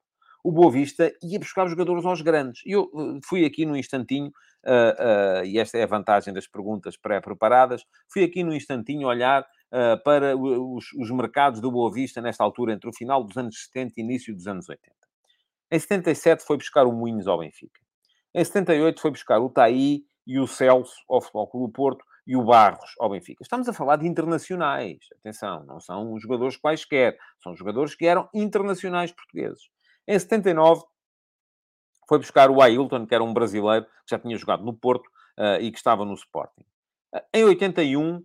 [0.45, 2.62] O Boa Vista ia buscar os jogadores aos grandes.
[2.64, 6.47] E eu uh, fui aqui no instantinho, uh, uh, e esta é a vantagem das
[6.47, 12.20] perguntas pré-preparadas, fui aqui no instantinho olhar uh, para os, os mercados do Boa Vista
[12.20, 14.95] nesta altura, entre o final dos anos 70 e início dos anos 80.
[15.72, 17.81] Em 77 foi buscar o Moinhos ao Benfica.
[18.35, 22.37] Em 78 foi buscar o Taí e o Celso ao Futebol Clube do Porto e
[22.37, 23.43] o Barros ao Benfica.
[23.43, 24.99] Estamos a falar de internacionais.
[25.18, 27.18] Atenção, não são jogadores quaisquer.
[27.43, 29.68] São jogadores que eram internacionais portugueses.
[30.07, 30.85] Em 79
[32.09, 35.07] foi buscar o Ailton, que era um brasileiro que já tinha jogado no Porto
[35.39, 36.64] uh, e que estava no Sporting.
[37.12, 38.24] Uh, em 81 um,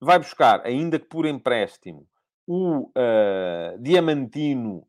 [0.00, 2.04] vai buscar, ainda que por empréstimo,
[2.46, 4.86] o uh, Diamantino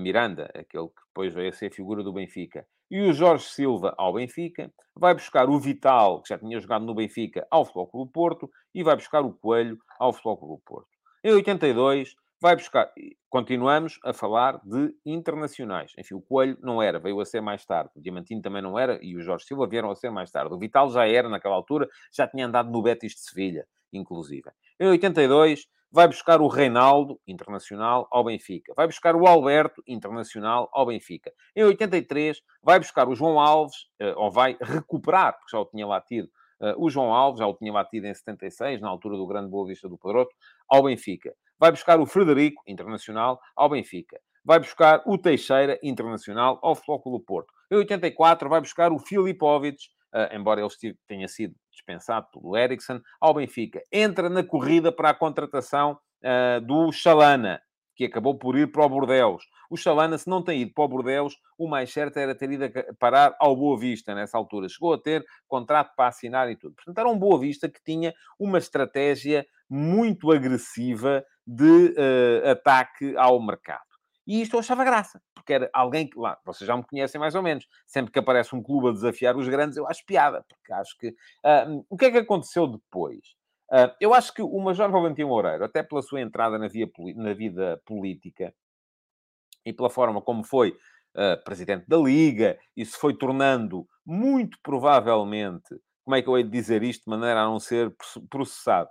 [0.00, 4.12] Miranda, aquele que depois veio a ser figura do Benfica, e o Jorge Silva ao
[4.12, 8.82] Benfica, vai buscar o Vital, que já tinha jogado no Benfica, ao Clube Porto, e
[8.82, 10.88] vai buscar o Coelho ao Clube Porto.
[11.22, 12.90] Em 82, vai buscar...
[13.28, 15.92] Continuamos a falar de internacionais.
[15.98, 17.90] Enfim, o Coelho não era, veio a ser mais tarde.
[17.94, 20.54] O Diamantino também não era, e o Jorge Silva vieram a ser mais tarde.
[20.54, 24.50] O Vital já era, naquela altura, já tinha andado no Betis de Sevilha, inclusive.
[24.80, 28.72] Em 82, vai buscar o Reinaldo, internacional, ao Benfica.
[28.76, 31.32] Vai buscar o Alberto, internacional, ao Benfica.
[31.56, 35.86] Em 83, vai buscar o João Alves, eh, ou vai recuperar, porque já o tinha
[35.86, 36.28] lá tido,
[36.60, 39.66] eh, o João Alves, já o tinha lá em 76, na altura do Grande Boa
[39.66, 40.34] Vista do Padroto,
[40.68, 41.34] ao Benfica.
[41.58, 44.20] Vai buscar o Frederico, internacional, ao Benfica.
[44.44, 47.52] Vai buscar o Teixeira, internacional, ao Flóculo Porto.
[47.70, 49.76] Em 84, vai buscar o Filipovic,
[50.14, 51.54] uh, embora ele tenha sido
[51.88, 53.82] dispensado pelo Ericsson, ao Benfica.
[53.90, 57.60] Entra na corrida para a contratação uh, do Chalana,
[57.96, 59.44] que acabou por ir para o Bordeus.
[59.70, 62.64] O Chalana, se não tem ido para o Bordeus, o mais certo era ter ido
[62.98, 64.68] parar ao Boa Vista nessa altura.
[64.68, 66.74] Chegou a ter contrato para assinar e tudo.
[66.74, 73.40] Portanto, era um Boa Vista que tinha uma estratégia muito agressiva de uh, ataque ao
[73.44, 73.87] mercado.
[74.28, 77.34] E isto eu achava graça, porque era alguém que lá, vocês já me conhecem mais
[77.34, 80.70] ou menos, sempre que aparece um clube a desafiar os grandes, eu acho piada, porque
[80.70, 81.08] acho que.
[81.08, 83.20] Uh, o que é que aconteceu depois?
[83.72, 87.32] Uh, eu acho que o Major Valentim Loureiro, até pela sua entrada na, via, na
[87.32, 88.54] vida política
[89.64, 90.76] e pela forma como foi
[91.16, 95.74] uh, presidente da Liga, e se foi tornando muito provavelmente,
[96.04, 97.94] como é que eu hei de dizer isto de maneira a não ser
[98.28, 98.90] processado,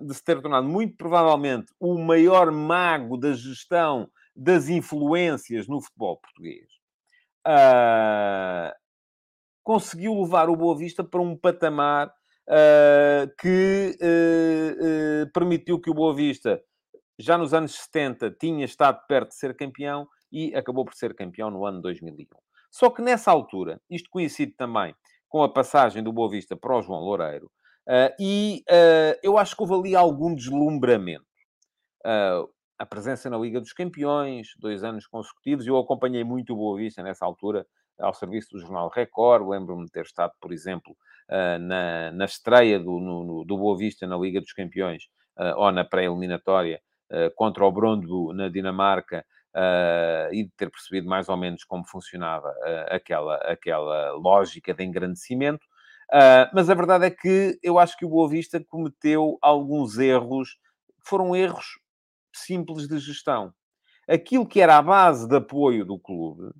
[0.00, 6.16] de se ter tornado muito provavelmente o maior mago da gestão das influências no futebol
[6.16, 6.66] português,
[7.46, 8.72] uh,
[9.62, 16.14] conseguiu levar o Boa Vista para um patamar uh, que uh, permitiu que o Boa
[16.14, 16.62] Vista,
[17.18, 21.50] já nos anos 70, tinha estado perto de ser campeão e acabou por ser campeão
[21.50, 22.26] no ano 2001.
[22.70, 24.94] Só que nessa altura, isto coincide também
[25.28, 27.50] com a passagem do Boa Vista para o João Loureiro,
[28.18, 28.64] e
[29.22, 31.26] eu acho que houve ali algum deslumbramento.
[32.82, 35.64] A presença na Liga dos Campeões, dois anos consecutivos.
[35.64, 37.64] Eu acompanhei muito o Boa Vista nessa altura,
[37.96, 39.46] ao serviço do Jornal Record.
[39.46, 40.96] Lembro-me de ter estado, por exemplo,
[41.30, 45.04] ah, na, na estreia do, no, do Boa Vista na Liga dos Campeões,
[45.36, 49.24] ah, ou na pré-eliminatória, ah, contra o Brondby na Dinamarca,
[50.32, 52.50] e de ter percebido mais ou menos como funcionava
[52.88, 55.66] aquela, aquela lógica de engrandecimento.
[56.54, 60.56] mas a verdade é que eu acho que o Boa Vista cometeu alguns erros,
[61.04, 61.81] foram erros
[62.32, 63.52] simples de gestão.
[64.08, 66.52] Aquilo que era a base de apoio do clube,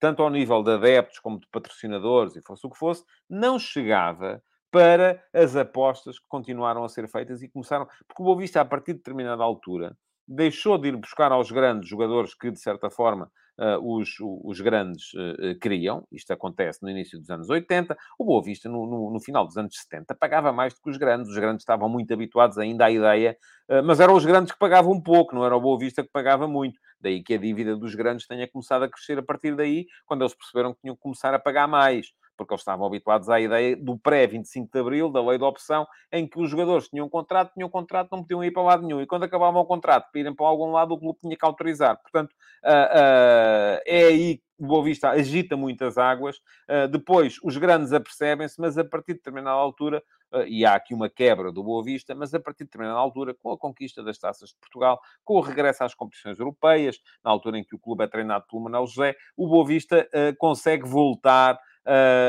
[0.00, 4.42] tanto ao nível de adeptos como de patrocinadores e fosse o que fosse, não chegava
[4.70, 7.86] para as apostas que continuaram a ser feitas e começaram...
[8.06, 9.96] Porque o Boa Vista, a partir de determinada altura,
[10.28, 15.14] deixou de ir buscar aos grandes jogadores que, de certa forma, uh, os, os grandes
[15.14, 16.06] uh, criam.
[16.12, 17.96] Isto acontece no início dos anos 80.
[18.18, 20.98] O Boa Vista, no, no, no, final dos anos 70, pagava mais do que os
[20.98, 21.30] grandes.
[21.30, 23.36] Os grandes estavam muito habituados ainda à ideia,
[23.84, 26.78] mas eram os grandes que pagavam pouco, não era o Boa Vista que pagava muito.
[27.00, 30.34] Daí que a dívida dos grandes tenha começado a crescer a partir daí, quando eles
[30.34, 32.06] perceberam que tinham que começar a pagar mais
[32.38, 36.26] porque eles estavam habituados à ideia do pré-25 de Abril, da lei da opção, em
[36.26, 39.02] que os jogadores tinham um contrato, tinham um contrato, não podiam ir para lado nenhum.
[39.02, 42.00] E quando acabavam o contrato, para irem para algum lado, o clube tinha que autorizar.
[42.00, 42.32] Portanto,
[42.64, 48.60] uh, uh, é aí o Boa Vista agita muitas águas, uh, depois os grandes apercebem-se,
[48.60, 50.02] mas a partir de determinada altura,
[50.46, 53.50] e há aqui uma quebra do Boa Vista, mas a partir de determinada altura, com
[53.50, 57.64] a conquista das taças de Portugal, com o regresso às competições europeias, na altura em
[57.64, 61.58] que o clube é treinado pelo Manuel José, o Boa Vista consegue voltar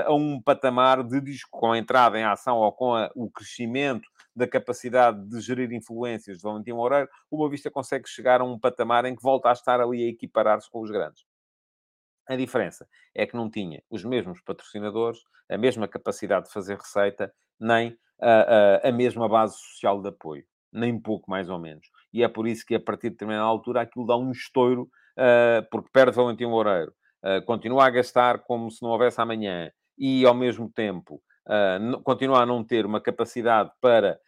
[0.05, 1.19] a um patamar de
[1.51, 6.37] com a entrada em ação ou com a, o crescimento da capacidade de gerir influências
[6.37, 9.53] de Valentim Loureiro, o Boa Vista consegue chegar a um patamar em que volta a
[9.53, 11.25] estar ali a equiparar-se com os grandes.
[12.27, 17.33] A diferença é que não tinha os mesmos patrocinadores, a mesma capacidade de fazer receita,
[17.59, 20.45] nem a, a, a mesma base social de apoio.
[20.71, 21.89] Nem pouco, mais ou menos.
[22.13, 24.83] E é por isso que, a partir de determinada altura, aquilo dá um estouro,
[25.17, 26.93] uh, porque perde Valentim Loureiro.
[27.23, 32.41] Uh, continua a gastar como se não houvesse amanhã e, ao mesmo tempo, uh, continua
[32.41, 34.19] a não ter uma capacidade para,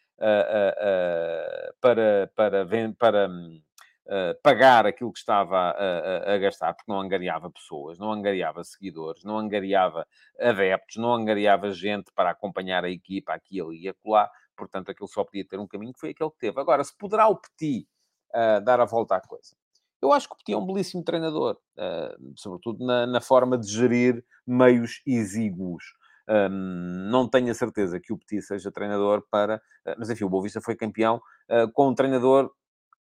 [1.80, 3.62] para, para, para, para hum,
[4.06, 8.64] uh, pagar aquilo que estava a, a, a, gastar, porque não angariava pessoas, não angariava
[8.64, 10.06] seguidores, não angariava
[10.40, 14.30] adeptos, não angariava gente para acompanhar a equipa aqui, ali e acolá.
[14.56, 16.60] Portanto, aquilo só podia ter um caminho que foi aquele que teve.
[16.60, 17.88] Agora, se poderá o Petit
[18.36, 19.56] uh, dar a volta à coisa?
[20.02, 23.72] Eu acho que o Petit é um belíssimo treinador, uh, sobretudo na, na, forma de
[23.72, 25.84] gerir meios exíguos.
[26.28, 29.58] Um, não tenho a certeza que o Petit seja treinador para...
[29.86, 32.52] Uh, mas, enfim, o Boa Vista foi campeão uh, com um treinador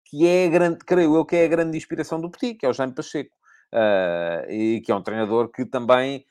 [0.05, 2.73] que é, grande, creio eu, que é a grande inspiração do Petit, que é o
[2.73, 3.35] Jaime Pacheco.
[4.49, 6.25] E que é um treinador que também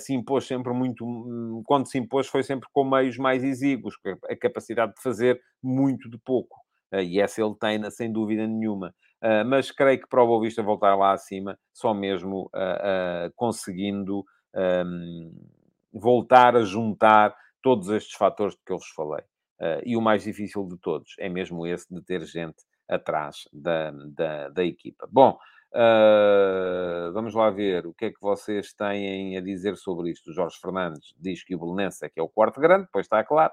[0.00, 3.94] se impôs sempre muito, hum, quando se impôs, foi sempre com meios mais exíguos,
[4.28, 6.58] a capacidade de fazer muito de pouco.
[6.92, 8.92] e essa ele tem, sem dúvida nenhuma.
[9.46, 12.50] Mas creio que para o Boa Vista voltar lá acima, só mesmo
[13.36, 14.24] conseguindo
[14.84, 15.32] um,
[15.92, 19.22] voltar a juntar todos estes fatores de que eu vos falei.
[19.84, 24.48] e o mais difícil de todos é mesmo esse de ter gente atrás da, da,
[24.48, 25.08] da equipa.
[25.10, 25.38] Bom,
[25.72, 30.30] uh, vamos lá ver o que é que vocês têm a dizer sobre isto.
[30.30, 33.24] O Jorge Fernandes diz que o Belenense é que é o quarto grande, pois está
[33.24, 33.52] claro.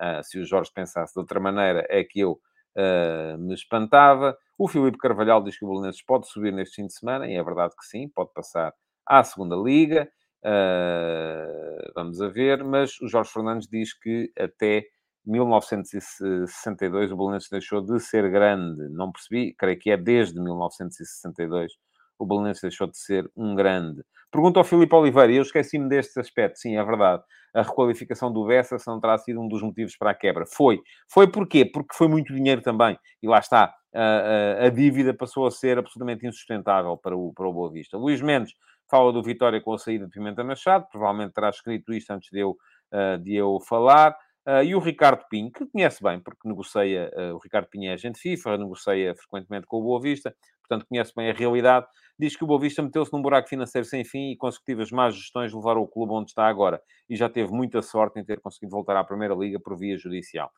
[0.00, 4.36] Uh, se o Jorge pensasse de outra maneira, é que eu uh, me espantava.
[4.58, 7.42] O Filipe Carvalhal diz que o Belenenses pode subir neste fim de semana, e é
[7.42, 8.72] verdade que sim, pode passar
[9.06, 10.08] à segunda liga.
[10.42, 14.84] Uh, vamos a ver, mas o Jorge Fernandes diz que até
[15.26, 18.88] 1962 o Belenenses deixou de ser grande.
[18.90, 21.72] Não percebi, creio que é desde 1962
[22.18, 24.02] o Belenenses deixou de ser um grande.
[24.30, 26.58] Pergunta ao Filipe Oliveira, e eu esqueci-me deste aspecto.
[26.58, 27.22] Sim, é verdade.
[27.54, 30.44] A requalificação do Bessa não terá sido um dos motivos para a quebra.
[30.46, 30.80] Foi.
[31.10, 31.64] Foi porquê?
[31.64, 32.98] Porque foi muito dinheiro também.
[33.22, 33.72] E lá está.
[33.96, 37.96] A, dívida passou a ser absolutamente insustentável para o, para o Boa Vista.
[37.96, 38.54] Luís Mendes
[38.90, 40.86] fala do Vitória com a saída de Pimenta Machado.
[40.90, 44.16] Provavelmente terá escrito isto antes de eu, uh, de eu falar.
[44.46, 47.94] Uh, e o Ricardo Pinho, que conhece bem, porque negocia, uh, o Ricardo Pinho é
[47.94, 50.32] agente FIFA, negocia frequentemente com o Boa Vista,
[50.62, 51.84] portanto conhece bem a realidade,
[52.16, 55.52] diz que o Boa Vista meteu-se num buraco financeiro sem fim e consecutivas más gestões
[55.52, 56.80] levaram o clube onde está agora.
[57.10, 60.52] E já teve muita sorte em ter conseguido voltar à Primeira Liga por via judicial.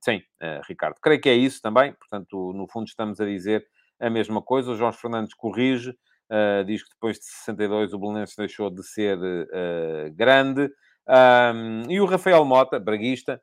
[0.00, 0.22] Sim,
[0.66, 3.66] Ricardo, creio que é isso também, portanto, no fundo estamos a dizer
[4.00, 4.70] a mesma coisa.
[4.70, 5.94] O Jorge Fernandes corrige,
[6.66, 9.18] diz que depois de 62 o Belenenses deixou de ser
[10.14, 10.70] grande.
[11.08, 13.40] Um, e o Rafael Mota, braguista,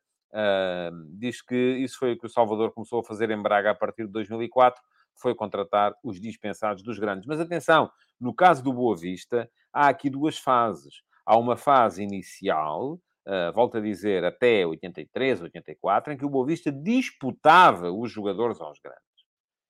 [1.11, 4.05] diz que isso foi o que o Salvador começou a fazer em Braga a partir
[4.05, 4.81] de 2004,
[5.15, 7.25] foi contratar os dispensados dos grandes.
[7.25, 11.01] Mas atenção, no caso do Boa Vista, há aqui duas fases.
[11.25, 16.45] Há uma fase inicial, uh, volto a dizer, até 83, 84, em que o Boa
[16.45, 19.01] Vista disputava os jogadores aos grandes.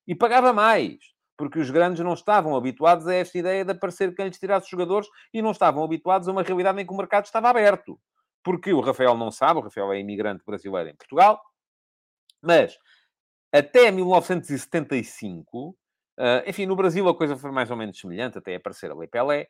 [0.08, 0.98] E pagava mais
[1.38, 4.70] porque os grandes não estavam habituados a esta ideia de aparecer quem lhes tirasse os
[4.70, 8.00] jogadores e não estavam habituados a uma realidade em que o mercado estava aberto.
[8.44, 11.42] Porque o Rafael não sabe, o Rafael é imigrante brasileiro em Portugal,
[12.42, 12.78] mas
[13.52, 15.76] até 1975,
[16.20, 19.08] eh, enfim, no Brasil a coisa foi mais ou menos semelhante, até aparecer a Lei
[19.08, 19.48] Pelé, eh,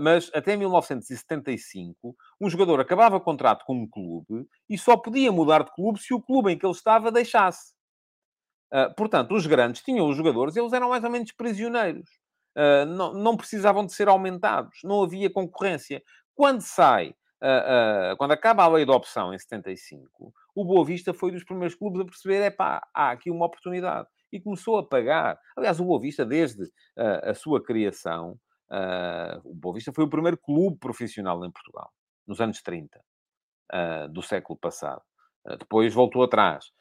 [0.00, 5.74] mas até 1975, um jogador acabava contrato com um clube e só podia mudar de
[5.74, 7.74] clube se o clube em que ele estava deixasse.
[8.74, 12.10] Ah, portanto, os grandes tinham os jogadores, eles eram mais ou menos prisioneiros.
[12.56, 16.02] Uh, não, não, precisavam de ser aumentados, não havia concorrência.
[16.34, 17.10] Quando sai,
[17.40, 21.76] uh, quando acaba a lei da opção em 75, o Boa Vista foi dos primeiros
[21.76, 24.08] clubes a perceber: é pá, há aqui uma oportunidade.
[24.32, 25.38] E começou a pagar.
[25.56, 26.64] Aliás, o Boa Vista, desde
[26.96, 28.36] a sua criação,
[29.44, 31.90] o Boa Vista foi o primeiro clube profissional em Portugal,
[32.26, 33.00] nos anos 30
[34.10, 35.02] do século passado.
[35.58, 36.72] depois voltou atrás.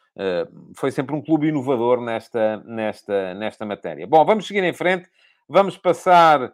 [0.75, 4.07] Foi sempre um clube inovador nesta, nesta, nesta matéria.
[4.07, 5.09] Bom, vamos seguir em frente.
[5.47, 6.53] Vamos passar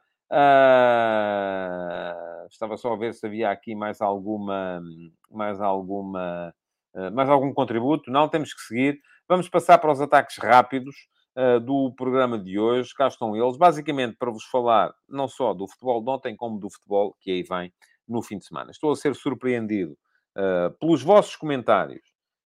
[2.50, 4.82] estava só a ver se havia aqui mais alguma,
[5.30, 6.54] mais alguma,
[6.96, 8.12] uh, mais algum contributo.
[8.12, 9.00] Não, temos que seguir.
[9.28, 10.96] Vamos passar para os ataques rápidos
[11.40, 12.94] uh, do programa de hoje.
[12.94, 16.70] Cá estão eles, basicamente para vos falar não só do futebol de ontem, como do
[16.70, 17.74] futebol que aí vem
[18.08, 18.72] no fim de semana.
[18.72, 19.98] Estou a ser surpreendido
[20.36, 22.02] uh, pelos vossos comentários,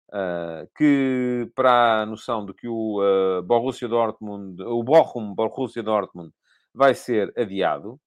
[0.09, 6.33] uh, que para a noção de que o uh, Borussia Dortmund, o Bochum Borussia Dortmund
[6.73, 7.99] vai ser adiado.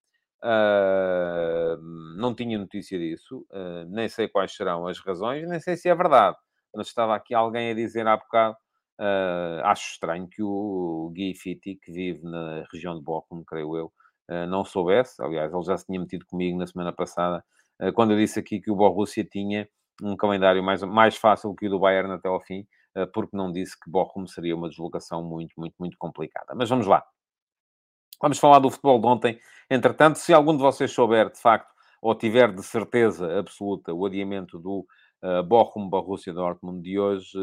[2.16, 3.46] não tinha notícia disso,
[3.88, 6.36] nem sei quais serão as razões, nem sei se é verdade.
[6.74, 8.56] Mas estava aqui alguém a dizer há bocado
[8.98, 13.92] Uh, acho estranho que o Gui Fitti, que vive na região de Bochum, creio eu,
[14.30, 15.20] uh, não soubesse.
[15.20, 17.44] Aliás, ele já se tinha metido comigo na semana passada,
[17.82, 19.68] uh, quando eu disse aqui que o Borussia tinha
[20.02, 22.66] um calendário mais, mais fácil que o do Bayern até ao fim,
[23.12, 26.54] porque não disse que Bochum seria uma deslocação muito, muito, muito complicada.
[26.54, 27.04] Mas vamos lá.
[28.20, 29.40] Vamos falar do futebol de ontem.
[29.68, 34.58] Entretanto, se algum de vocês souber, de facto, ou tiver de certeza absoluta o adiamento
[34.58, 34.86] do
[35.46, 37.36] Bochum Borussia Dortmund de hoje,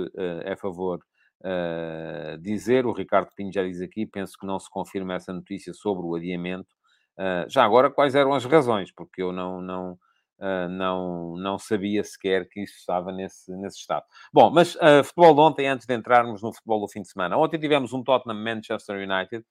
[0.46, 1.00] é favor
[1.42, 2.86] uh, dizer.
[2.86, 6.16] O Ricardo Pinho já diz aqui, penso que não se confirma essa notícia sobre o
[6.16, 6.70] adiamento.
[7.18, 8.92] Uh, já agora, quais eram as razões?
[8.92, 9.94] Porque eu não, não,
[10.40, 14.06] uh, não, não sabia sequer que isso estava nesse, nesse estado.
[14.34, 17.38] Bom, mas futebol de ontem, antes de entrarmos no futebol do fim de semana.
[17.38, 19.46] Ontem tivemos um Tottenham-Manchester United,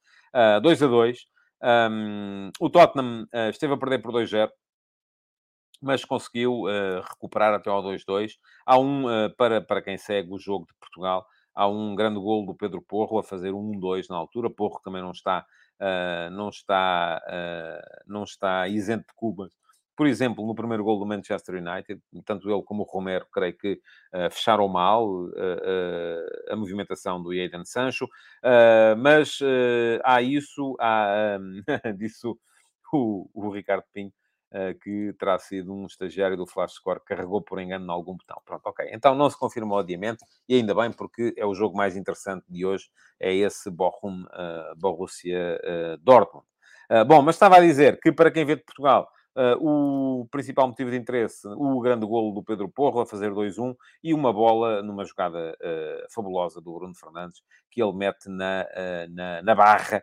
[0.63, 1.19] 2 a 2.
[1.63, 4.49] Um, o Tottenham esteve a perder por 2-0
[5.81, 8.33] mas conseguiu uh, recuperar até ao 2-2.
[8.67, 12.47] Há um, uh, para, para quem segue o jogo de Portugal, Há um grande gol
[12.47, 14.51] do Pedro Porro a fazer um 1-2 na altura.
[14.51, 15.45] Porro também não está,
[15.81, 19.49] uh, não está, uh, não está isento de Cuba.
[19.97, 23.75] Por exemplo, no primeiro gol do Manchester United, tanto ele como o Romero, creio que
[24.15, 25.07] uh, fecharam mal
[26.51, 28.09] a movimentação do Jadon Sancho.
[28.99, 29.39] mas
[30.03, 31.63] há isso, há, um,
[31.99, 32.39] disso
[32.93, 34.13] o, o Ricardo Pinho,
[34.83, 38.37] que terá sido um estagiário do Flash Score que carregou por engano em algum botão.
[38.45, 38.89] Pronto, ok.
[38.93, 42.45] Então não se confirmou o adiamento e ainda bem porque é o jogo mais interessante
[42.49, 42.91] de hoje,
[43.21, 46.47] é esse Bochum uh, Borussia uh, Dortmund.
[47.07, 49.55] bom, mas estava a dizer que para quem vê de Portugal, Uh,
[50.21, 54.13] o principal motivo de interesse, o grande golo do Pedro Porro a fazer 2-1 e
[54.13, 57.41] uma bola numa jogada uh, fabulosa do Bruno Fernandes
[57.71, 60.03] que ele mete na, uh, na, na, barra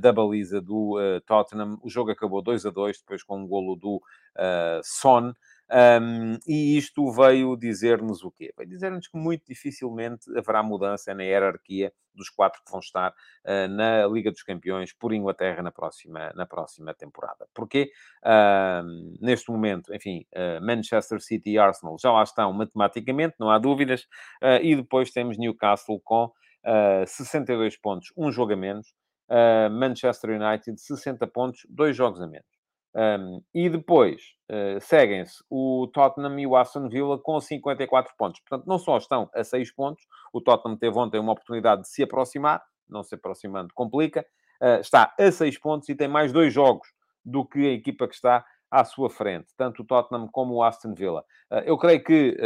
[0.00, 1.78] da baliza do uh, Tottenham.
[1.82, 5.32] O jogo acabou 2 a 2, depois com um golo do uh, Son.
[5.70, 8.52] Um, e isto veio dizer-nos o quê?
[8.56, 13.68] Veio dizer-nos que muito dificilmente haverá mudança na hierarquia dos quatro que vão estar uh,
[13.68, 17.46] na Liga dos Campeões por Inglaterra na próxima, na próxima temporada.
[17.54, 17.90] Porque
[18.24, 23.58] uh, neste momento, enfim, uh, Manchester City e Arsenal já lá estão matematicamente, não há
[23.58, 24.06] dúvidas,
[24.62, 26.30] e depois temos Newcastle com
[27.06, 28.94] 62 pontos, um jogo a menos.
[29.28, 32.54] Uh, Manchester United, 60 pontos, dois jogos a menos.
[32.96, 38.40] Um, e depois uh, seguem-se o Tottenham e o Aston Villa com 54 pontos.
[38.40, 42.04] Portanto, não só estão a 6 pontos, o Tottenham teve ontem uma oportunidade de se
[42.04, 44.24] aproximar, não se aproximando complica,
[44.62, 46.86] uh, está a 6 pontos e tem mais dois jogos
[47.24, 50.94] do que a equipa que está à sua frente, tanto o Tottenham como o Aston
[50.94, 51.24] Villa.
[51.50, 52.36] Uh, eu creio que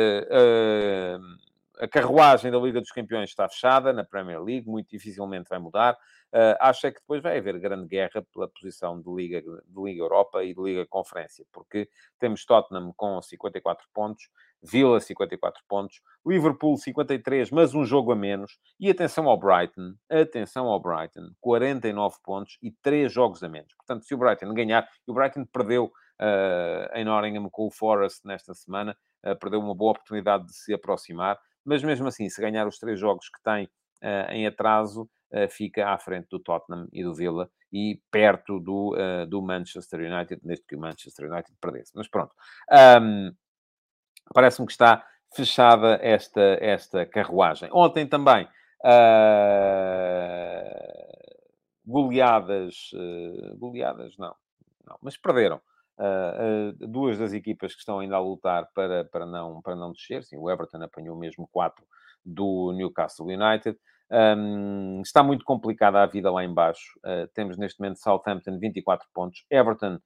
[1.80, 5.94] a carruagem da Liga dos Campeões está fechada na Premier League, muito dificilmente vai mudar.
[6.32, 10.02] Uh, acho é que depois vai haver grande guerra pela posição de Liga, de Liga
[10.02, 14.28] Europa e de Liga Conferência, porque temos Tottenham com 54 pontos,
[14.62, 18.58] Villa 54 pontos, Liverpool 53, mas um jogo a menos.
[18.78, 23.72] E atenção ao Brighton, atenção ao Brighton, 49 pontos e 3 jogos a menos.
[23.74, 28.26] Portanto, se o Brighton ganhar, e o Brighton perdeu uh, em Nottingham com o Forest
[28.26, 31.38] nesta semana, uh, perdeu uma boa oportunidade de se aproximar
[31.68, 33.66] mas mesmo assim, se ganhar os três jogos que tem
[34.02, 38.94] uh, em atraso, uh, fica à frente do Tottenham e do Villa e perto do,
[38.96, 41.92] uh, do Manchester United, desde que o Manchester United perdesse.
[41.94, 42.32] Mas pronto,
[43.02, 43.30] um,
[44.32, 45.06] parece-me que está
[45.36, 47.68] fechada esta, esta carruagem.
[47.70, 48.48] Ontem também.
[51.86, 52.90] goleadas,
[53.58, 54.34] goleadas não,
[54.86, 55.60] não, mas perderam
[56.78, 60.36] Duas das equipas que estão ainda a lutar para, para, não, para não descer, sim,
[60.36, 61.84] o Everton apanhou mesmo 4
[62.24, 63.76] do Newcastle United.
[64.10, 66.98] Um, está muito complicada a vida lá embaixo.
[67.04, 69.98] Uh, temos neste momento Southampton 24 pontos, Everton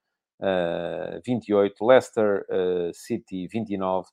[1.25, 2.45] 28, Leicester
[2.93, 4.09] City 29,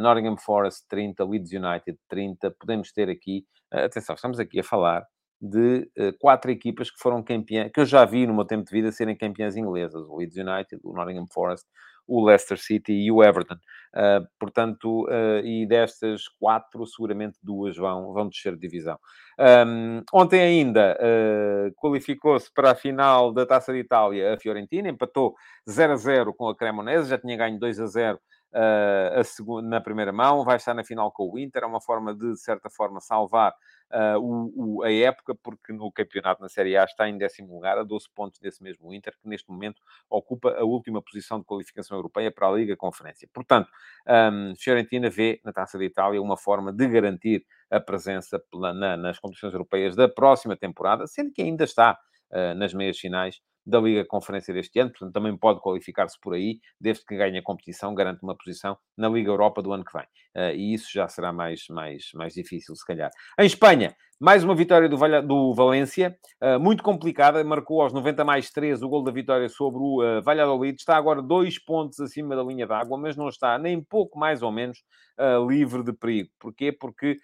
[0.00, 2.50] Nottingham Forest 30, Leeds United 30.
[2.58, 5.06] Podemos ter aqui, atenção, estamos aqui a falar
[5.44, 8.70] de uh, quatro equipas que foram campeãs, que eu já vi no meu tempo de
[8.70, 11.66] vida serem campeãs inglesas: o Leeds United, o Nottingham Forest,
[12.06, 13.56] o Leicester City e o Everton.
[13.94, 18.98] Uh, portanto, uh, e destas quatro, seguramente duas vão, vão descer de divisão.
[19.38, 25.36] Um, ontem ainda uh, qualificou-se para a final da Taça de Itália a Fiorentina, empatou
[25.68, 28.18] 0 a 0 com a Cremonese, já tinha ganho 2 a 0
[28.54, 31.80] uh, a segunda, na primeira mão, vai estar na final com o Inter, é uma
[31.80, 33.52] forma de, de certa forma, salvar
[33.92, 37.76] uh, o, o, a época, porque no campeonato na Série A está em décimo lugar,
[37.76, 41.96] a 12 pontos desse mesmo Inter, que neste momento ocupa a última posição de qualificação
[41.96, 43.28] europeia para a Liga Conferência.
[43.32, 43.68] Portanto,
[44.08, 49.18] um, Fiorentina vê na Taça de Itália uma forma de garantir a presença na, nas
[49.18, 51.98] competições europeias da próxima temporada, sendo que ainda está
[52.30, 56.60] uh, nas meias finais da Liga Conferência deste ano, portanto também pode qualificar-se por aí,
[56.80, 60.06] desde que ganhe a competição, garante uma posição na Liga Europa do ano que vem.
[60.36, 63.10] Uh, e isso já será mais, mais, mais difícil, se calhar.
[63.38, 68.24] Em Espanha, mais uma vitória do, Valha, do Valência, uh, muito complicada, marcou aos 90
[68.24, 72.36] mais 3 o gol da vitória sobre o uh, Valladolid, está agora dois pontos acima
[72.36, 74.78] da linha d'água, mas não está nem pouco mais ou menos
[75.18, 76.30] uh, livre de perigo.
[76.38, 76.70] Porquê?
[76.72, 77.18] Porque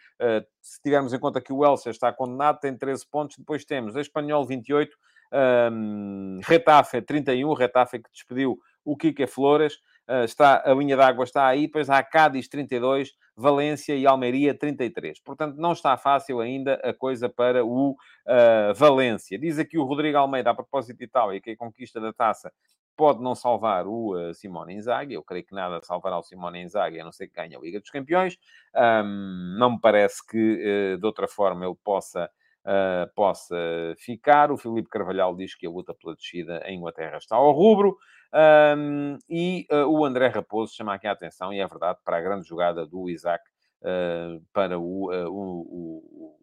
[0.60, 4.00] se tivermos em conta que o Elsa está condenado, tem 13 pontos, depois temos a
[4.00, 4.94] Espanhol 28,
[5.32, 9.74] um, Retafe 31, Retafe que despediu o Kike Flores,
[10.08, 15.20] uh, está, a linha d'água está aí, depois há Cádiz 32, Valência e Almeria 33.
[15.20, 19.38] Portanto, não está fácil ainda a coisa para o uh, Valência.
[19.38, 22.52] Diz aqui o Rodrigo Almeida, a propósito de Itália, que a conquista da taça
[23.00, 25.14] pode não salvar o uh, Simone Inzaghi.
[25.14, 27.80] Eu creio que nada salvará o Simone Inzaghi, a não ser que ganhe a Liga
[27.80, 28.36] dos Campeões.
[28.76, 32.30] Um, não me parece que, uh, de outra forma, ele possa
[32.64, 33.56] uh, possa
[33.98, 34.50] ficar.
[34.50, 37.96] O Filipe Carvalhal diz que a luta pela descida em Inglaterra está ao rubro.
[38.32, 42.20] Um, e uh, o André Raposo chama aqui a atenção, e é verdade, para a
[42.20, 43.42] grande jogada do Isaac
[43.82, 45.60] uh, para o, o,
[46.16, 46.38] o,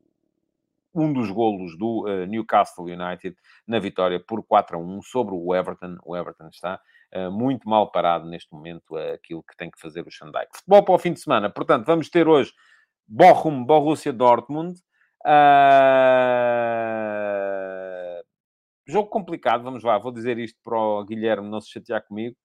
[0.93, 3.37] um dos golos do Newcastle United
[3.67, 5.95] na vitória por 4 a 1 sobre o Everton.
[6.03, 6.81] O Everton está
[7.31, 10.47] muito mal parado neste momento, aquilo que tem que fazer o Shandai.
[10.51, 12.51] Futebol para o fim de semana, portanto, vamos ter hoje
[13.07, 14.81] Bochum, Borussia Dortmund.
[15.27, 16.47] Uh...
[18.87, 22.37] Jogo complicado, vamos lá, vou dizer isto para o Guilherme não se chatear comigo,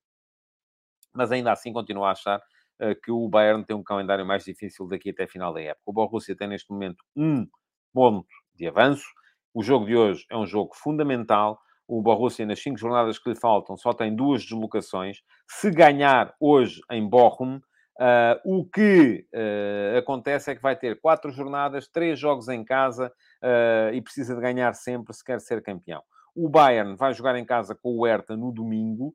[1.14, 2.38] mas ainda assim continuo a achar
[2.80, 5.82] uh, que o Bayern tem um calendário mais difícil daqui até a final da época.
[5.86, 7.46] O Borussia tem neste momento um
[7.92, 8.26] ponto
[8.56, 9.06] de avanço.
[9.54, 11.60] O jogo de hoje é um jogo fundamental.
[11.86, 15.18] O Borussia, nas cinco jornadas que lhe faltam, só tem duas deslocações.
[15.48, 17.60] Se ganhar hoje em Bochum,
[18.02, 23.12] Uh, o que uh, acontece é que vai ter quatro jornadas, três jogos em casa
[23.40, 26.02] uh, e precisa de ganhar sempre se quer ser campeão.
[26.34, 29.14] O Bayern vai jogar em casa com o Hertha no domingo,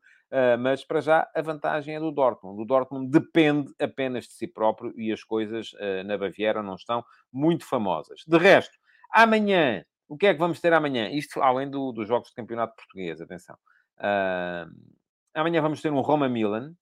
[0.59, 2.61] mas para já a vantagem é do Dortmund.
[2.61, 5.71] O Dortmund depende apenas de si próprio e as coisas
[6.05, 8.21] na Baviera não estão muito famosas.
[8.27, 8.77] De resto,
[9.11, 11.09] amanhã, o que é que vamos ter amanhã?
[11.09, 13.57] Isto além do, dos jogos de campeonato português, atenção.
[15.33, 16.75] amanhã vamos ter um Roma-Milan,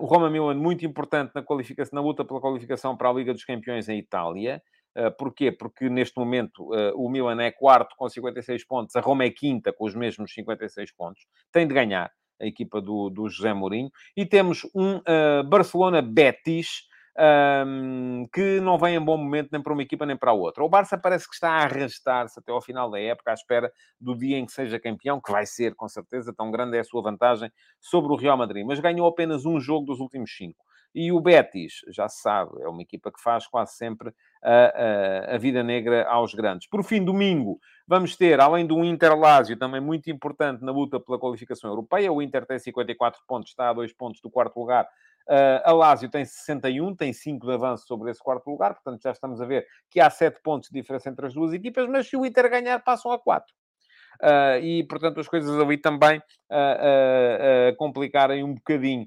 [0.00, 3.44] o Roma Milan muito importante na qualificação, na luta pela qualificação para a Liga dos
[3.44, 4.62] Campeões em Itália.
[4.96, 5.52] Uh, porquê?
[5.52, 9.72] Porque neste momento uh, o Milan é quarto com 56 pontos, a Roma é quinta
[9.72, 11.22] com os mesmos 56 pontos.
[11.52, 12.10] Tem de ganhar
[12.40, 13.90] a equipa do, do José Mourinho.
[14.16, 16.88] E temos um uh, Barcelona-Betis
[17.18, 20.64] um, que não vem em bom momento nem para uma equipa nem para a outra.
[20.64, 24.16] O Barça parece que está a arrastar-se até ao final da época, à espera do
[24.16, 27.02] dia em que seja campeão, que vai ser, com certeza, tão grande é a sua
[27.02, 27.50] vantagem
[27.80, 30.64] sobre o Real Madrid, mas ganhou apenas um jogo dos últimos cinco.
[30.94, 35.34] E o Betis, já se sabe, é uma equipa que faz quase sempre a, a,
[35.36, 36.68] a, vida negra aos grandes.
[36.68, 41.18] Por fim, domingo, vamos ter, além do Inter Lásio, também muito importante na luta pela
[41.18, 42.12] qualificação europeia.
[42.12, 44.88] O Inter tem 54 pontos, está a dois pontos do quarto lugar,
[45.28, 49.12] Uh, a Lazio tem 61, tem 5 de avanço sobre esse quarto lugar, portanto já
[49.12, 52.16] estamos a ver que há 7 pontos de diferença entre as duas equipas, mas se
[52.16, 53.46] o Inter ganhar, passam a 4.
[53.46, 59.06] Uh, ah, e, portanto, as coisas ali também uh, complicarem um bocadinho.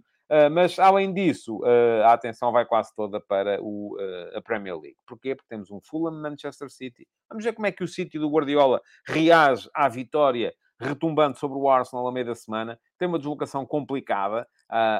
[0.51, 1.61] mas, além disso,
[2.03, 3.95] a atenção vai quase toda para o,
[4.33, 4.97] a Premier League.
[5.05, 5.35] Porquê?
[5.35, 7.05] Porque temos um Fulham Manchester City.
[7.29, 10.51] Vamos ver como é que o City do Guardiola reage à vitória
[10.83, 12.79] retumbante sobre o Arsenal a meio da semana.
[12.97, 14.47] Tem uma deslocação complicada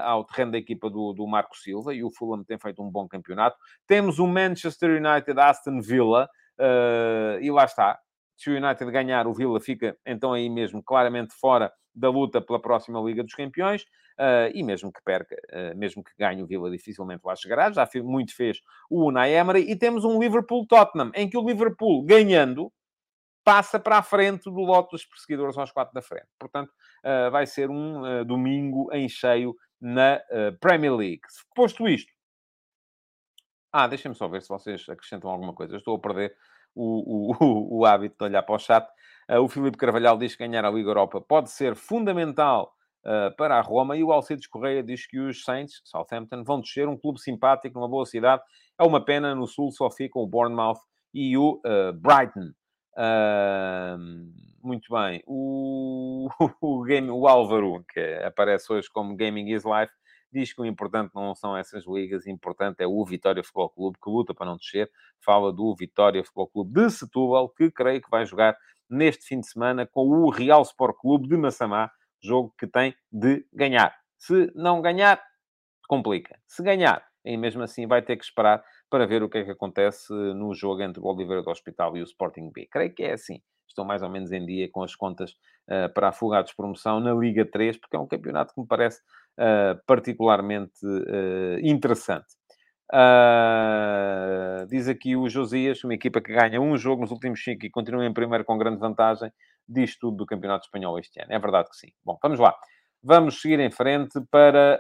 [0.03, 3.07] ao terreno da equipa do, do Marco Silva e o Fulham tem feito um bom
[3.07, 3.57] campeonato.
[3.87, 7.99] Temos o Manchester United Aston Villa uh, e lá está.
[8.37, 12.61] Se o United ganhar, o Villa fica então aí mesmo claramente fora da luta pela
[12.61, 13.83] próxima Liga dos Campeões.
[14.13, 17.71] Uh, e mesmo que perca, uh, mesmo que ganhe o Villa, dificilmente lá chegará.
[17.71, 18.59] Já muito fez
[18.89, 19.71] o Unai Emery.
[19.71, 22.71] E temos um Liverpool-Tottenham, em que o Liverpool, ganhando,
[23.43, 26.27] passa para a frente do lote dos perseguidores aos quatro da frente.
[26.39, 31.21] Portanto, uh, vai ser um uh, domingo em cheio na uh, Premier League.
[31.55, 32.11] Posto isto,
[33.71, 35.73] ah, deixem-me só ver se vocês acrescentam alguma coisa.
[35.73, 36.35] Eu estou a perder
[36.75, 38.87] o, o, o hábito de olhar para o chat.
[39.41, 42.71] o Filipe Carvalhal diz que ganhar a Liga Europa pode ser fundamental
[43.03, 43.97] uh, para a Roma.
[43.97, 46.87] E o Alcides Correia diz que os Saints, Southampton, vão descer.
[46.87, 48.41] Um clube simpático, numa boa cidade.
[48.79, 50.79] É uma pena, no Sul só ficam o Bournemouth
[51.13, 52.51] e o uh, Brighton.
[52.95, 54.31] Uh,
[54.63, 55.23] muito bem.
[55.25, 56.29] O,
[56.61, 59.93] o, game, o Álvaro, que aparece hoje como Gaming is Life,
[60.31, 63.97] diz que o importante não são essas ligas, o importante é o Vitória Futebol Clube,
[64.01, 64.89] que luta para não descer.
[65.19, 68.57] Fala do Vitória Futebol Clube de Setúbal, que creio que vai jogar
[68.89, 71.91] neste fim de semana com o Real Sport Clube de Massamá,
[72.21, 73.95] jogo que tem de ganhar.
[74.17, 75.21] Se não ganhar,
[75.87, 76.39] complica.
[76.47, 78.63] Se ganhar, e mesmo assim vai ter que esperar
[78.93, 82.01] para ver o que é que acontece no jogo entre o Oliveira do Hospital e
[82.01, 82.67] o Sporting B.
[82.71, 83.41] Creio que é assim.
[83.67, 86.99] Estou mais ou menos em dia com as contas uh, para a fuga de promoção
[86.99, 92.27] na Liga 3, porque é um campeonato que me parece uh, particularmente uh, interessante.
[92.93, 97.71] Uh, diz aqui o Josias, uma equipa que ganha um jogo nos últimos cinco e
[97.71, 99.31] continua em primeiro com grande vantagem,
[99.67, 101.33] diz tudo do Campeonato Espanhol este ano.
[101.33, 101.89] É verdade que sim.
[102.05, 102.55] Bom, vamos lá.
[103.05, 104.79] Vamos seguir em frente para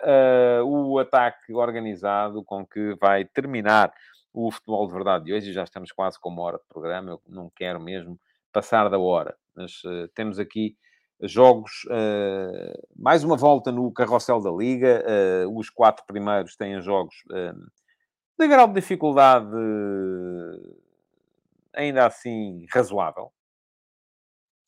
[0.61, 3.93] uh, o ataque organizado com que vai terminar
[4.31, 5.51] o futebol de verdade de hoje.
[5.51, 7.11] Já estamos quase com uma hora de programa.
[7.11, 8.17] Eu não quero mesmo
[8.53, 10.77] passar da hora, mas uh, temos aqui
[11.21, 15.03] jogos, uh, mais uma volta no carrossel da Liga.
[15.53, 17.15] os quatro primeiros têm jogos
[18.39, 19.51] de grau de dificuldade
[21.73, 23.33] ainda assim razoável.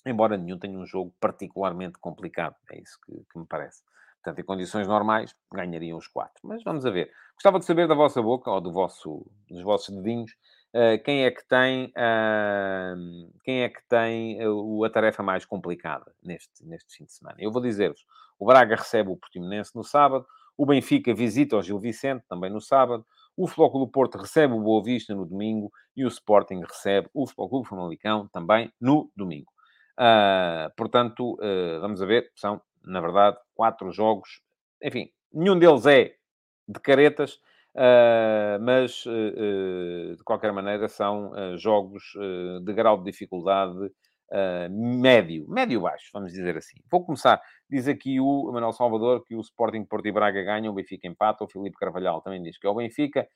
[0.06, 2.56] Embora nenhum tenha um jogo particularmente complicado.
[2.72, 3.84] É isso que, que me parece.
[4.26, 6.39] Portanto, em condições normais, ganhariam os quatro.
[6.43, 7.12] Mas vamos a ver.
[7.36, 10.32] Gostava de saber da vossa boca, ou do vosso, dos vossos dedinhos,
[10.74, 16.12] uh, quem é que tem, uh, quem é que tem uh, a tarefa mais complicada
[16.24, 17.38] neste, neste fim de semana.
[17.39, 18.03] Eu vou dizer-vos,
[18.39, 20.26] o Braga recebe o Portimonense no sábado,
[20.58, 23.06] o Benfica visita o Gil Vicente, também no sábado,
[23.38, 27.68] o Clube Porto recebe o Boa Vista no domingo e o Sporting recebe o Clube
[27.68, 29.51] Famalicão também no domingo.
[29.98, 34.41] Uh, portanto, uh, vamos a ver, são, na verdade, quatro jogos.
[34.84, 36.16] Enfim, nenhum deles é
[36.68, 37.36] de caretas,
[37.76, 42.04] uh, mas, de qualquer maneira, são jogos
[42.64, 43.91] de grau de dificuldade
[44.70, 46.78] médio, médio-baixo, vamos dizer assim.
[46.91, 47.41] Vou começar.
[47.70, 51.43] Diz aqui o Manuel Salvador que o Sporting Porto e Braga ganham, o Benfica empata,
[51.43, 53.28] o Filipe Carvalhal também diz que é o Benfica,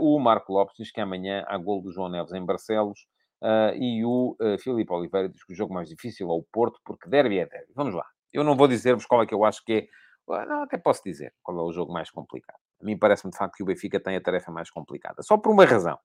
[0.00, 3.06] o Marco Lopes diz que amanhã há gol do João Neves em Barcelos,
[3.44, 6.80] uh, e o uh, Filipe Oliveira diz que o jogo mais difícil é o Porto,
[6.84, 7.72] porque derby é derby.
[7.76, 8.06] Vamos lá.
[8.32, 9.86] Eu não vou dizer-vos qual é que eu acho que é
[10.26, 12.58] não, até posso dizer qual é o jogo mais complicado.
[12.80, 15.22] A mim parece-me de facto que o Benfica tem a tarefa mais complicada.
[15.22, 15.98] Só por uma razão.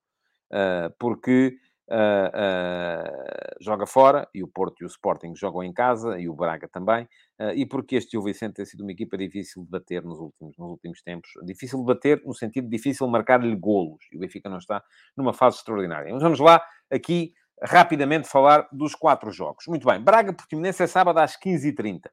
[0.52, 1.58] Uh, porque
[1.90, 6.34] uh, uh, joga fora, e o Porto e o Sporting jogam em casa, e o
[6.34, 7.04] Braga também,
[7.40, 10.58] uh, e porque este Gil Vicente tem sido uma equipa difícil de bater nos últimos,
[10.58, 11.30] nos últimos tempos.
[11.44, 14.84] Difícil de bater no sentido difícil marcar-lhe golos, e o Benfica não está
[15.18, 16.14] numa fase extraordinária.
[16.14, 16.62] Mas vamos lá,
[16.92, 19.66] aqui, rapidamente falar dos quatro jogos.
[19.68, 22.10] Muito bem, Braga-Portimonense é sábado às 15h30.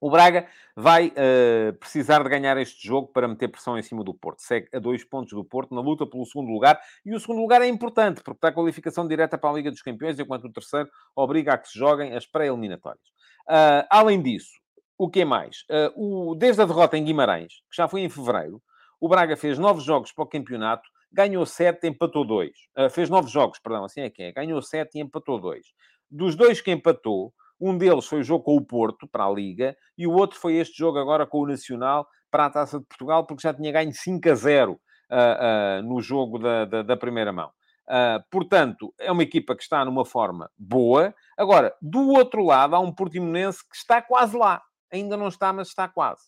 [0.00, 4.12] O Braga vai uh, precisar de ganhar este jogo para meter pressão em cima do
[4.12, 4.40] Porto.
[4.42, 6.78] Segue a dois pontos do Porto na luta pelo segundo lugar.
[7.04, 9.80] E o segundo lugar é importante, porque está a qualificação direta para a Liga dos
[9.80, 13.06] Campeões, enquanto o terceiro obriga a que se joguem as pré-eliminatórias.
[13.48, 14.52] Uh, além disso,
[14.98, 15.64] o que é mais?
[15.70, 18.62] Uh, o, desde a derrota em Guimarães, que já foi em fevereiro,
[19.00, 22.52] o Braga fez nove jogos para o campeonato, ganhou sete, empatou dois.
[22.90, 24.32] fez nove jogos, perdão, assim é que é.
[24.32, 25.66] Ganhou sete e empatou dois.
[26.10, 29.76] Dos dois que empatou, um deles foi o jogo com o Porto, para a Liga,
[29.96, 33.26] e o outro foi este jogo agora com o Nacional, para a Taça de Portugal,
[33.26, 37.32] porque já tinha ganho 5 a 0 uh, uh, no jogo da, da, da primeira
[37.32, 37.50] mão.
[37.88, 41.14] Uh, portanto, é uma equipa que está numa forma boa.
[41.38, 44.60] Agora, do outro lado, há um Portimonense que está quase lá.
[44.92, 46.22] Ainda não está, mas está quase.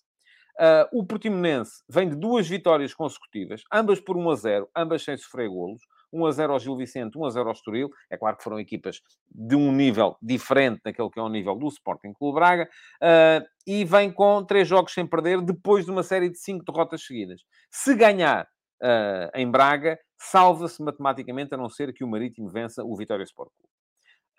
[0.58, 5.16] Uh, o Portimonense vem de duas vitórias consecutivas, ambas por 1 a 0, ambas sem
[5.16, 5.82] sofrer golos.
[6.12, 7.90] 1 a 0 ao Gil Vicente, 1 a 0 ao Estoril.
[8.10, 9.00] É claro que foram equipas
[9.30, 12.68] de um nível diferente daquele que é o nível do Sporting Clube Braga.
[13.02, 17.04] Uh, e vem com três jogos sem perder, depois de uma série de cinco derrotas
[17.04, 17.42] seguidas.
[17.70, 18.44] Se ganhar
[18.82, 23.50] uh, em Braga, salva-se matematicamente, a não ser que o Marítimo vença o Vitória Sport
[23.56, 23.72] Clube.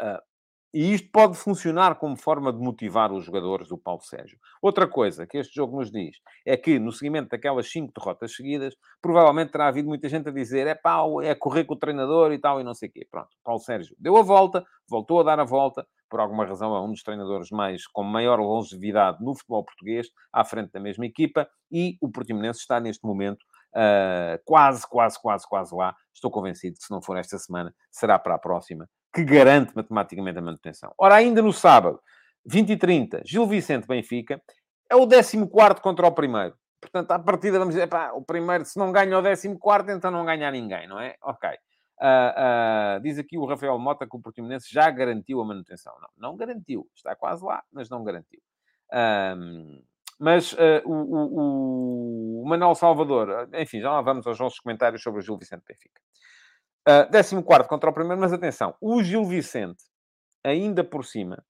[0.02, 0.29] Uh,
[0.74, 4.38] e isto pode funcionar como forma de motivar os jogadores do Paulo Sérgio.
[4.62, 8.76] Outra coisa que este jogo nos diz é que, no seguimento daquelas cinco derrotas seguidas,
[9.02, 12.40] provavelmente terá havido muita gente a dizer é pá, é correr com o treinador e
[12.40, 13.08] tal, e não sei o quê.
[13.10, 16.82] Pronto, Paulo Sérgio deu a volta, voltou a dar a volta, por alguma razão é
[16.82, 21.48] um dos treinadores mais com maior longevidade no futebol português, à frente da mesma equipa,
[21.72, 23.44] e o Portimonense está neste momento
[23.76, 25.96] uh, quase, quase, quase, quase lá.
[26.14, 30.40] Estou convencido que se não for esta semana, será para a próxima que garante matematicamente
[30.40, 30.94] a manutenção.
[30.98, 32.00] Ora, ainda no sábado,
[32.46, 34.42] 20 e 30, Gil Vicente Benfica,
[34.90, 36.56] é o 14 contra o primeiro.
[36.82, 40.26] Portanto, à partida, vamos dizer, pá, o primeiro, se não ganha o 14, então não
[40.26, 41.16] ganha ninguém, não é?
[41.22, 41.50] Ok.
[42.00, 45.94] Uh, uh, diz aqui o Rafael Mota que o Portimonense já garantiu a manutenção.
[46.00, 46.88] Não, não garantiu.
[46.96, 48.40] Está quase lá, mas não garantiu.
[50.18, 55.20] Mas uh, o, o, o, Manuel Salvador, enfim, já lá vamos aos nossos comentários sobre
[55.20, 56.02] o Gil Vicente Benfica.
[56.88, 59.84] Uh, 14 contra o primeiro, mas atenção, o Gil Vicente,
[60.44, 61.44] ainda por cima,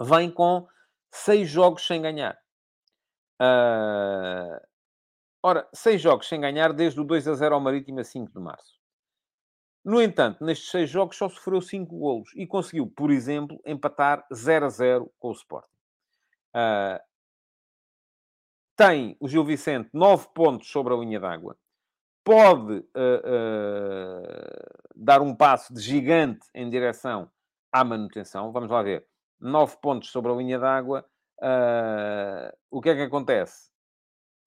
[0.00, 0.66] vem com
[1.12, 2.38] seis jogos sem ganhar.
[3.40, 4.60] Uh,
[5.42, 8.40] ora, seis jogos sem ganhar desde o 2 a 0 ao Marítimo a 5 de
[8.40, 8.74] março.
[9.84, 14.64] No entanto, nestes seis jogos só sofreu cinco golos e conseguiu, por exemplo, empatar 0
[14.64, 15.68] a 0 com o Sporting.
[16.56, 16.98] Uh,
[18.76, 21.56] tem o Gil Vicente nove pontos sobre a linha d'água.
[22.24, 24.42] Pode uh, uh,
[24.96, 27.30] dar um passo de gigante em direção
[27.70, 28.50] à manutenção.
[28.50, 29.06] Vamos lá ver.
[29.38, 31.04] Nove pontos sobre a linha d'água.
[32.70, 33.70] o que é que acontece?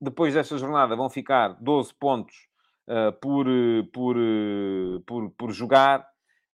[0.02, 2.36] Depois desta jornada vão ficar 12 pontos
[3.22, 3.46] por,
[3.94, 4.16] por,
[5.06, 6.08] por, por jogar.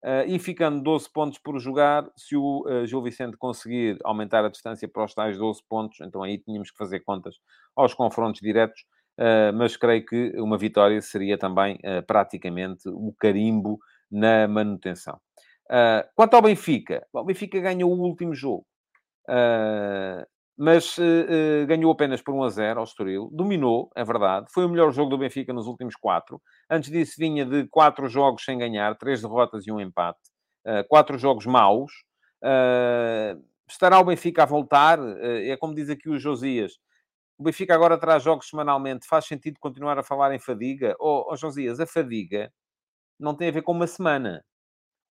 [0.03, 4.49] Uh, e ficando 12 pontos por jogar, se o uh, Gil Vicente conseguir aumentar a
[4.49, 7.39] distância para os tais 12 pontos, então aí tínhamos que fazer contas
[7.73, 8.92] aos confrontos diretos, uh,
[9.53, 13.79] mas creio que uma vitória seria também praticamente o carimbo
[14.11, 15.19] na manutenção.
[16.15, 18.65] quanto ao Benfica, o Benfica ganhou o último jogo
[20.55, 20.95] mas
[21.67, 25.09] ganhou apenas por 1 a 0 ao Estoril, dominou, é verdade, foi o melhor jogo
[25.09, 26.39] do Benfica nos últimos quatro.
[26.69, 30.19] Antes disso vinha de quatro jogos sem ganhar, três derrotas e um empate,
[30.87, 31.91] quatro jogos maus.
[33.67, 34.99] Estará o Benfica a voltar?
[35.21, 36.73] é como diz aqui o Josias.
[37.37, 39.07] O Benfica agora traz jogos semanalmente.
[39.07, 40.95] Faz sentido continuar a falar em fadiga?
[40.99, 42.51] Oh, oh Josias, a fadiga
[43.19, 44.43] não tem a ver com uma semana.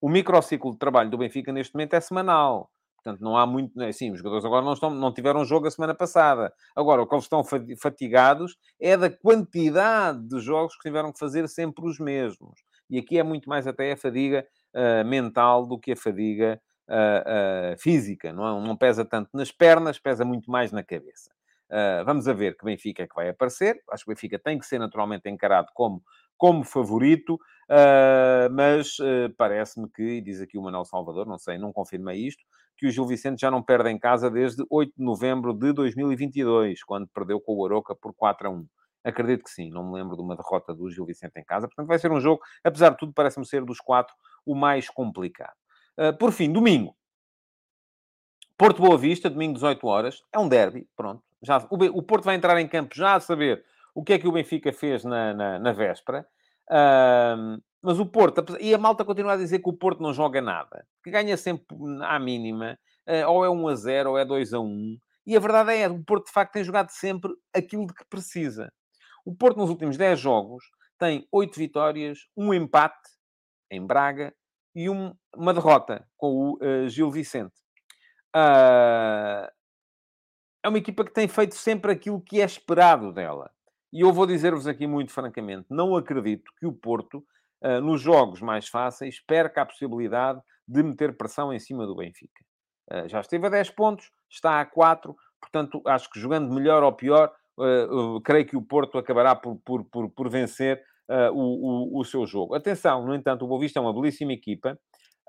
[0.00, 2.70] O microciclo de trabalho do Benfica neste momento é semanal.
[3.02, 3.76] Portanto, não há muito.
[3.76, 6.52] Né, sim, os jogadores agora não, estão, não tiveram jogo a semana passada.
[6.74, 7.42] Agora, o que eles estão
[7.80, 12.60] fatigados é da quantidade de jogos que tiveram que fazer sempre os mesmos.
[12.88, 17.74] E aqui é muito mais até a fadiga uh, mental do que a fadiga uh,
[17.74, 18.32] uh, física.
[18.32, 18.66] Não, é?
[18.66, 21.30] não pesa tanto nas pernas, pesa muito mais na cabeça.
[22.04, 23.80] Vamos a ver que Benfica é que vai aparecer.
[23.90, 26.02] Acho que o Benfica tem que ser naturalmente encarado como,
[26.36, 27.38] como favorito.
[28.50, 28.96] mas
[29.36, 32.44] parece-me que, diz aqui o Manuel Salvador, não sei, não confirmei isto,
[32.76, 36.82] que o Gil Vicente já não perde em casa desde 8 de novembro de 2022,
[36.82, 38.66] quando perdeu com o Aroca por 4 a 1.
[39.04, 41.66] Acredito que sim, não me lembro de uma derrota do Gil Vicente em casa.
[41.66, 44.14] Portanto, vai ser um jogo, apesar de tudo, parece-me ser dos quatro
[44.46, 45.54] o mais complicado.
[45.98, 46.96] Uh, por fim, domingo.
[48.62, 50.22] Porto Boa Vista, domingo 18 horas.
[50.32, 51.20] É um derby, pronto.
[51.42, 54.28] Já, o, o, Porto vai entrar em campo já a saber o que é que
[54.28, 56.24] o Benfica fez na, na, na véspera.
[56.70, 60.40] Uh, mas o Porto, e a malta continua a dizer que o Porto não joga
[60.40, 64.54] nada, que ganha sempre à mínima, eh, ou é 1 a 0 ou é 2
[64.54, 64.96] a 1.
[65.26, 68.72] E a verdade é, o Porto de facto tem jogado sempre aquilo de que precisa.
[69.24, 73.10] O Porto nos últimos 10 jogos tem 8 vitórias, um empate
[73.68, 74.32] em Braga
[74.72, 77.61] e um, uma derrota com o uh, Gil Vicente.
[78.34, 79.50] Uh,
[80.62, 83.50] é uma equipa que tem feito sempre aquilo que é esperado dela.
[83.92, 87.24] E eu vou dizer-vos aqui muito francamente, não acredito que o Porto
[87.62, 92.42] uh, nos jogos mais fáceis, perca a possibilidade de meter pressão em cima do Benfica.
[92.90, 96.92] Uh, já esteve a 10 pontos, está a 4, portanto, acho que jogando melhor ou
[96.92, 97.32] pior,
[98.24, 100.82] creio que o Porto acabará por, por, por, por vencer
[101.34, 102.54] o, o, o, seu jogo.
[102.54, 104.78] Atenção, no entanto, o Boavista é uma belíssima equipa,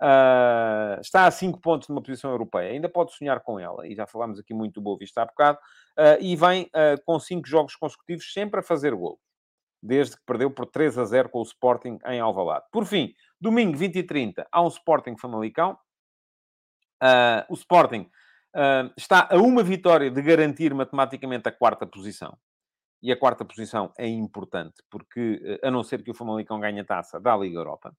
[0.03, 3.95] Uh, está a 5 pontos de uma posição europeia, ainda pode sonhar com ela, e
[3.95, 5.57] já falámos aqui muito do Boa Vista há bocado,
[5.97, 9.17] uh, e vem uh, com 5 jogos consecutivos sempre a fazer gol
[9.81, 12.65] desde que perdeu por 3 a 0 com o Sporting em Alvalade.
[12.71, 15.77] Por fim, domingo 20 e 30, há um Sporting Famalicão.
[17.49, 18.09] O Sporting
[18.95, 22.37] está a uma vitória de garantir matematicamente a quarta posição.
[23.01, 26.85] E a quarta posição é importante, porque, a não ser que o Famalicão ganhe a
[26.85, 27.93] taça da Liga Europa,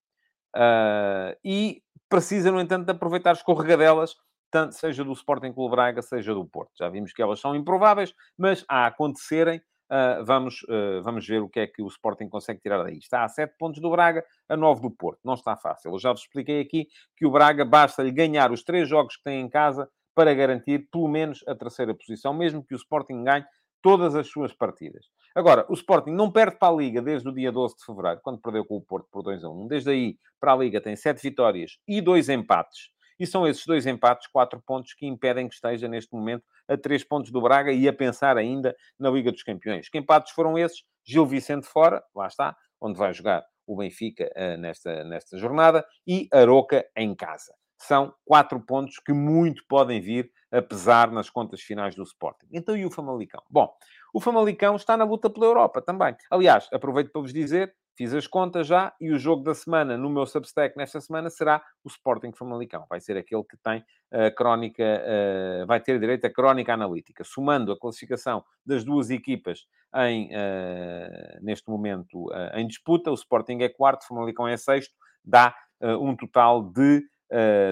[0.54, 4.16] uh, e precisa, no entanto, de aproveitar escorregadelas,
[4.50, 6.72] tanto seja do Sporting Clube Braga, seja do Porto.
[6.78, 11.48] Já vimos que elas são improváveis, mas a acontecerem, Uh, vamos, uh, vamos ver o
[11.48, 12.96] que é que o Sporting consegue tirar daí.
[12.96, 15.20] Está a 7 pontos do Braga, a 9 do Porto.
[15.22, 15.92] Não está fácil.
[15.92, 19.42] Eu já vos expliquei aqui que o Braga basta-lhe ganhar os três jogos que tem
[19.42, 23.44] em casa para garantir pelo menos a terceira posição, mesmo que o Sporting ganhe
[23.84, 25.04] todas as suas partidas.
[25.34, 28.40] Agora, o Sporting não perde para a Liga desde o dia 12 de Fevereiro, quando
[28.40, 29.66] perdeu com o Porto por 2 a 1.
[29.66, 32.94] Desde aí, para a Liga, tem 7 vitórias e 2 empates.
[33.20, 37.04] E são esses dois empates, quatro pontos, que impedem que esteja neste momento a três
[37.04, 39.90] pontos do Braga e a pensar ainda na Liga dos Campeões.
[39.90, 40.82] Que empates foram esses?
[41.06, 46.26] Gil Vicente fora, lá está, onde vai jogar o Benfica uh, nesta, nesta jornada, e
[46.32, 47.54] Aroca em casa.
[47.86, 52.46] São quatro pontos que muito podem vir a pesar nas contas finais do Sporting.
[52.52, 53.42] Então, e o Famalicão?
[53.50, 53.72] Bom,
[54.12, 56.16] o Famalicão está na luta pela Europa também.
[56.30, 60.10] Aliás, aproveito para vos dizer Fiz as contas já e o jogo da semana no
[60.10, 62.84] meu Substack nesta semana será o Sporting Famalicão.
[62.90, 67.22] Vai ser aquele que tem a crónica, uh, vai ter direito à crónica analítica.
[67.22, 73.58] Somando a classificação das duas equipas em, uh, neste momento uh, em disputa, o Sporting
[73.60, 75.54] é quarto, o Famalicão é sexto, dá
[76.00, 77.02] um total de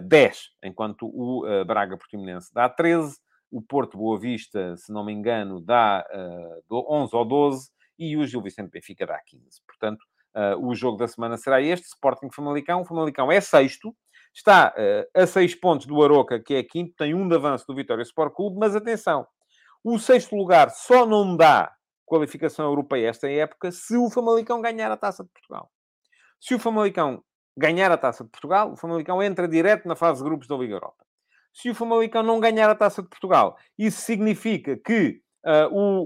[0.09, 3.16] 10, enquanto o Braga Portimonense dá 13,
[3.50, 6.05] o Porto Boa Vista, se não me engano, dá
[6.70, 9.62] 11 ou 12 e o Gil Vicente Benfica dá 15.
[9.66, 12.80] Portanto, Uh, o jogo da semana será este, Sporting Famalicão.
[12.80, 13.94] O Famalicão é sexto,
[14.34, 17.74] está uh, a seis pontos do Aroca, que é quinto, tem um de avanço do
[17.74, 19.26] Vitória Sport Clube, mas atenção,
[19.84, 21.70] o sexto lugar só não dá
[22.07, 25.70] qualificação europeia esta época se o Famalicão ganhar a Taça de Portugal.
[26.40, 27.22] Se o Famalicão
[27.57, 30.74] ganhar a Taça de Portugal, o Famalicão entra direto na fase de grupos da Liga
[30.74, 31.05] Europa.
[31.53, 36.03] Se o Famalicão não ganhar a Taça de Portugal, isso significa que uh, o,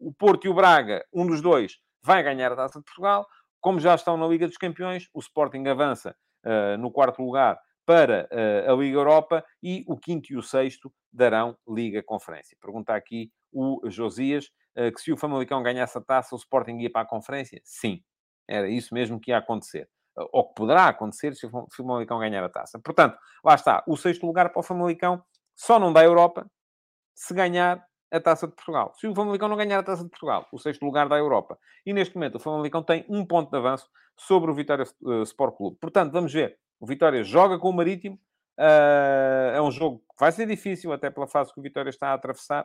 [0.00, 3.26] o, o, Porto e o Braga, um dos dois, vai ganhar a Taça de Portugal.
[3.60, 8.28] Como já estão na Liga dos Campeões, o Sporting avança uh, no quarto lugar para
[8.30, 12.56] uh, a Liga Europa e o quinto e o sexto darão Liga Conferência.
[12.60, 16.90] Pergunta aqui o Josias uh, que se o Famalicão ganhasse a taça, o Sporting ia
[16.90, 17.60] para a Conferência?
[17.64, 18.02] Sim,
[18.50, 19.88] era isso mesmo que ia acontecer.
[20.32, 22.78] Ou que poderá acontecer se o Famalicão ganhar a taça.
[22.78, 23.82] Portanto, lá está.
[23.86, 25.22] O sexto lugar para o Famalicão
[25.54, 26.50] só não dá Europa
[27.14, 28.92] se ganhar a Taça de Portugal.
[28.96, 31.58] Se o Famalicão não ganhar a Taça de Portugal, o sexto lugar da Europa.
[31.86, 35.56] E neste momento o Famalicão tem um ponto de avanço sobre o Vitória uh, Sport
[35.56, 35.78] Clube.
[35.80, 36.58] Portanto, vamos ver.
[36.80, 38.16] O Vitória joga com o Marítimo.
[38.58, 42.08] Uh, é um jogo que vai ser difícil, até pela fase que o Vitória está
[42.08, 42.64] a atravessar.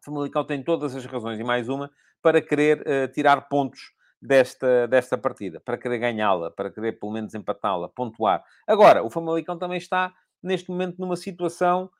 [0.00, 1.90] O Famalicão tem todas as razões, e mais uma,
[2.22, 7.34] para querer uh, tirar pontos desta, desta partida, para querer ganhá-la, para querer pelo menos
[7.34, 8.44] empatá-la, pontuar.
[8.66, 10.12] Agora, o Famalicão também está,
[10.42, 11.90] neste momento, numa situação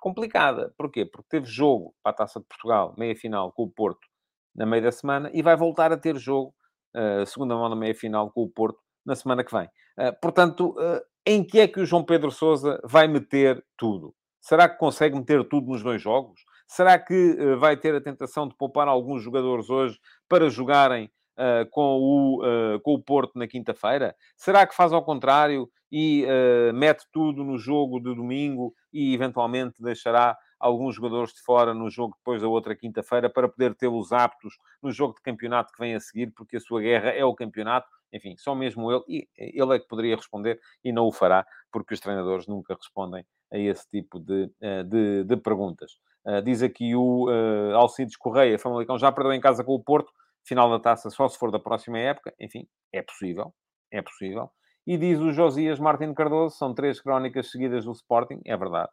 [0.00, 0.72] complicada.
[0.76, 1.04] Porquê?
[1.04, 4.06] Porque teve jogo para a Taça de Portugal, meia-final, com o Porto,
[4.54, 6.54] na meia da semana, e vai voltar a ter jogo,
[6.96, 9.66] uh, segunda mão na meia-final, com o Porto, na semana que vem.
[9.98, 14.14] Uh, portanto, uh, em que é que o João Pedro Sousa vai meter tudo?
[14.40, 16.40] Será que consegue meter tudo nos dois jogos?
[16.68, 19.98] Será que vai ter a tentação de poupar alguns jogadores hoje
[20.28, 24.14] para jogarem uh, com, o, uh, com o Porto na quinta-feira?
[24.36, 29.82] Será que faz ao contrário e uh, mete tudo no jogo de domingo e eventualmente
[29.82, 34.58] deixará alguns jogadores de fora no jogo depois da outra quinta-feira para poder tê-los aptos
[34.82, 37.88] no jogo de campeonato que vem a seguir, porque a sua guerra é o campeonato?
[38.12, 41.94] Enfim, só mesmo ele, e ele é que poderia responder e não o fará, porque
[41.94, 44.50] os treinadores nunca respondem a esse tipo de,
[44.86, 45.92] de, de perguntas.
[46.28, 50.12] Uh, diz aqui o uh, Alcides Correia, Famalicão já perdeu em casa com o Porto,
[50.44, 53.54] final da taça só se for da próxima época, enfim, é possível,
[53.90, 54.50] é possível.
[54.86, 58.90] E diz o Josias Martins Cardoso, são três crónicas seguidas do Sporting, é verdade.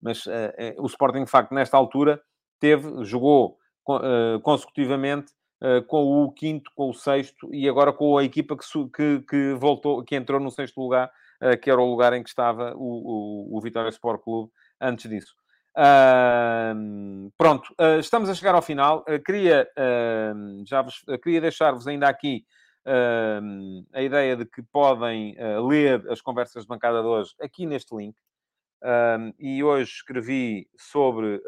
[0.00, 0.30] Mas uh,
[0.78, 2.22] uh, o Sporting, de facto, nesta altura,
[2.58, 3.58] teve, jogou
[4.42, 5.32] consecutivamente
[5.86, 10.02] com o quinto, com o sexto e agora com a equipa que, que, que voltou,
[10.02, 11.08] que entrou no sexto lugar,
[11.62, 14.50] que era o lugar em que estava o, o, o Vitória Sport Clube
[14.80, 15.36] antes disso.
[15.76, 19.04] Uh, pronto, uh, estamos a chegar ao final.
[19.06, 19.68] Uh, queria,
[20.64, 22.44] já vos, queria deixar-vos ainda aqui
[23.92, 25.36] a ideia de que podem
[25.68, 28.16] ler as conversas de bancada de hoje aqui neste link.
[29.40, 31.42] e hoje escrevi sobre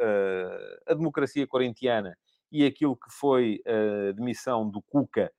[0.89, 2.19] a democracia corintiana
[2.51, 5.31] e aquilo que foi a demissão do Cuca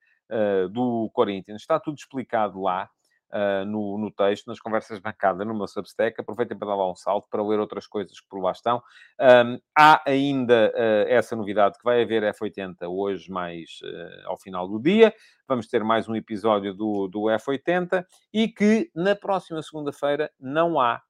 [0.70, 1.60] do Corinthians.
[1.60, 2.88] Está tudo explicado lá
[3.32, 6.20] uh, no, no, texto, nas conversas de bancada, no meu Substack.
[6.20, 8.82] Aproveitem para dar lá um salto, para ler outras coisas que por lá estão.
[9.20, 14.68] Um, há ainda uh, essa novidade que vai haver F80 hoje, mais uh, ao final
[14.68, 15.14] do dia.
[15.48, 21.02] Vamos ter mais um episódio do, do F80 e que na próxima segunda-feira não há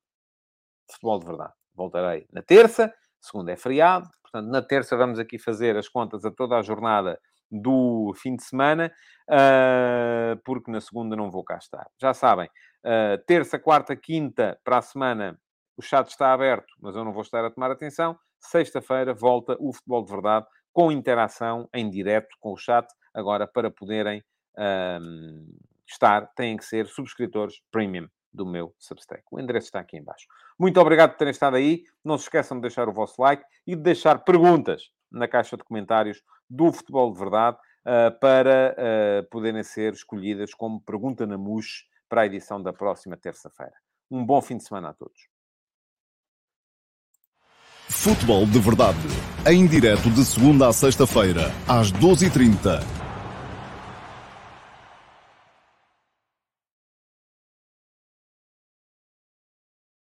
[0.90, 1.52] futebol de verdade.
[1.74, 6.30] Voltarei na terça, segunda é feriado, portanto, na terça vamos aqui fazer as contas a
[6.30, 7.18] toda a jornada
[7.50, 8.92] do fim de semana,
[9.28, 11.86] uh, porque na segunda não vou cá estar.
[12.00, 12.48] Já sabem,
[12.84, 15.38] uh, terça, quarta, quinta para a semana
[15.76, 18.18] o chat está aberto, mas eu não vou estar a tomar atenção.
[18.38, 22.86] Sexta-feira volta o Futebol de Verdade com interação em direto com o chat.
[23.14, 24.20] Agora, para poderem
[24.56, 29.22] uh, estar, têm que ser subscritores premium do meu Substack.
[29.30, 30.26] O endereço está aqui embaixo.
[30.58, 31.82] Muito obrigado por terem estado aí.
[32.04, 35.64] Não se esqueçam de deixar o vosso like e de deixar perguntas na caixa de
[35.64, 41.84] comentários do Futebol de Verdade uh, para uh, poderem ser escolhidas como pergunta na MUS
[42.08, 43.74] para a edição da próxima terça-feira.
[44.10, 45.28] Um bom fim de semana a todos.
[47.88, 48.98] Futebol de Verdade,
[49.46, 52.99] em direto de segunda a sexta-feira, às 12h30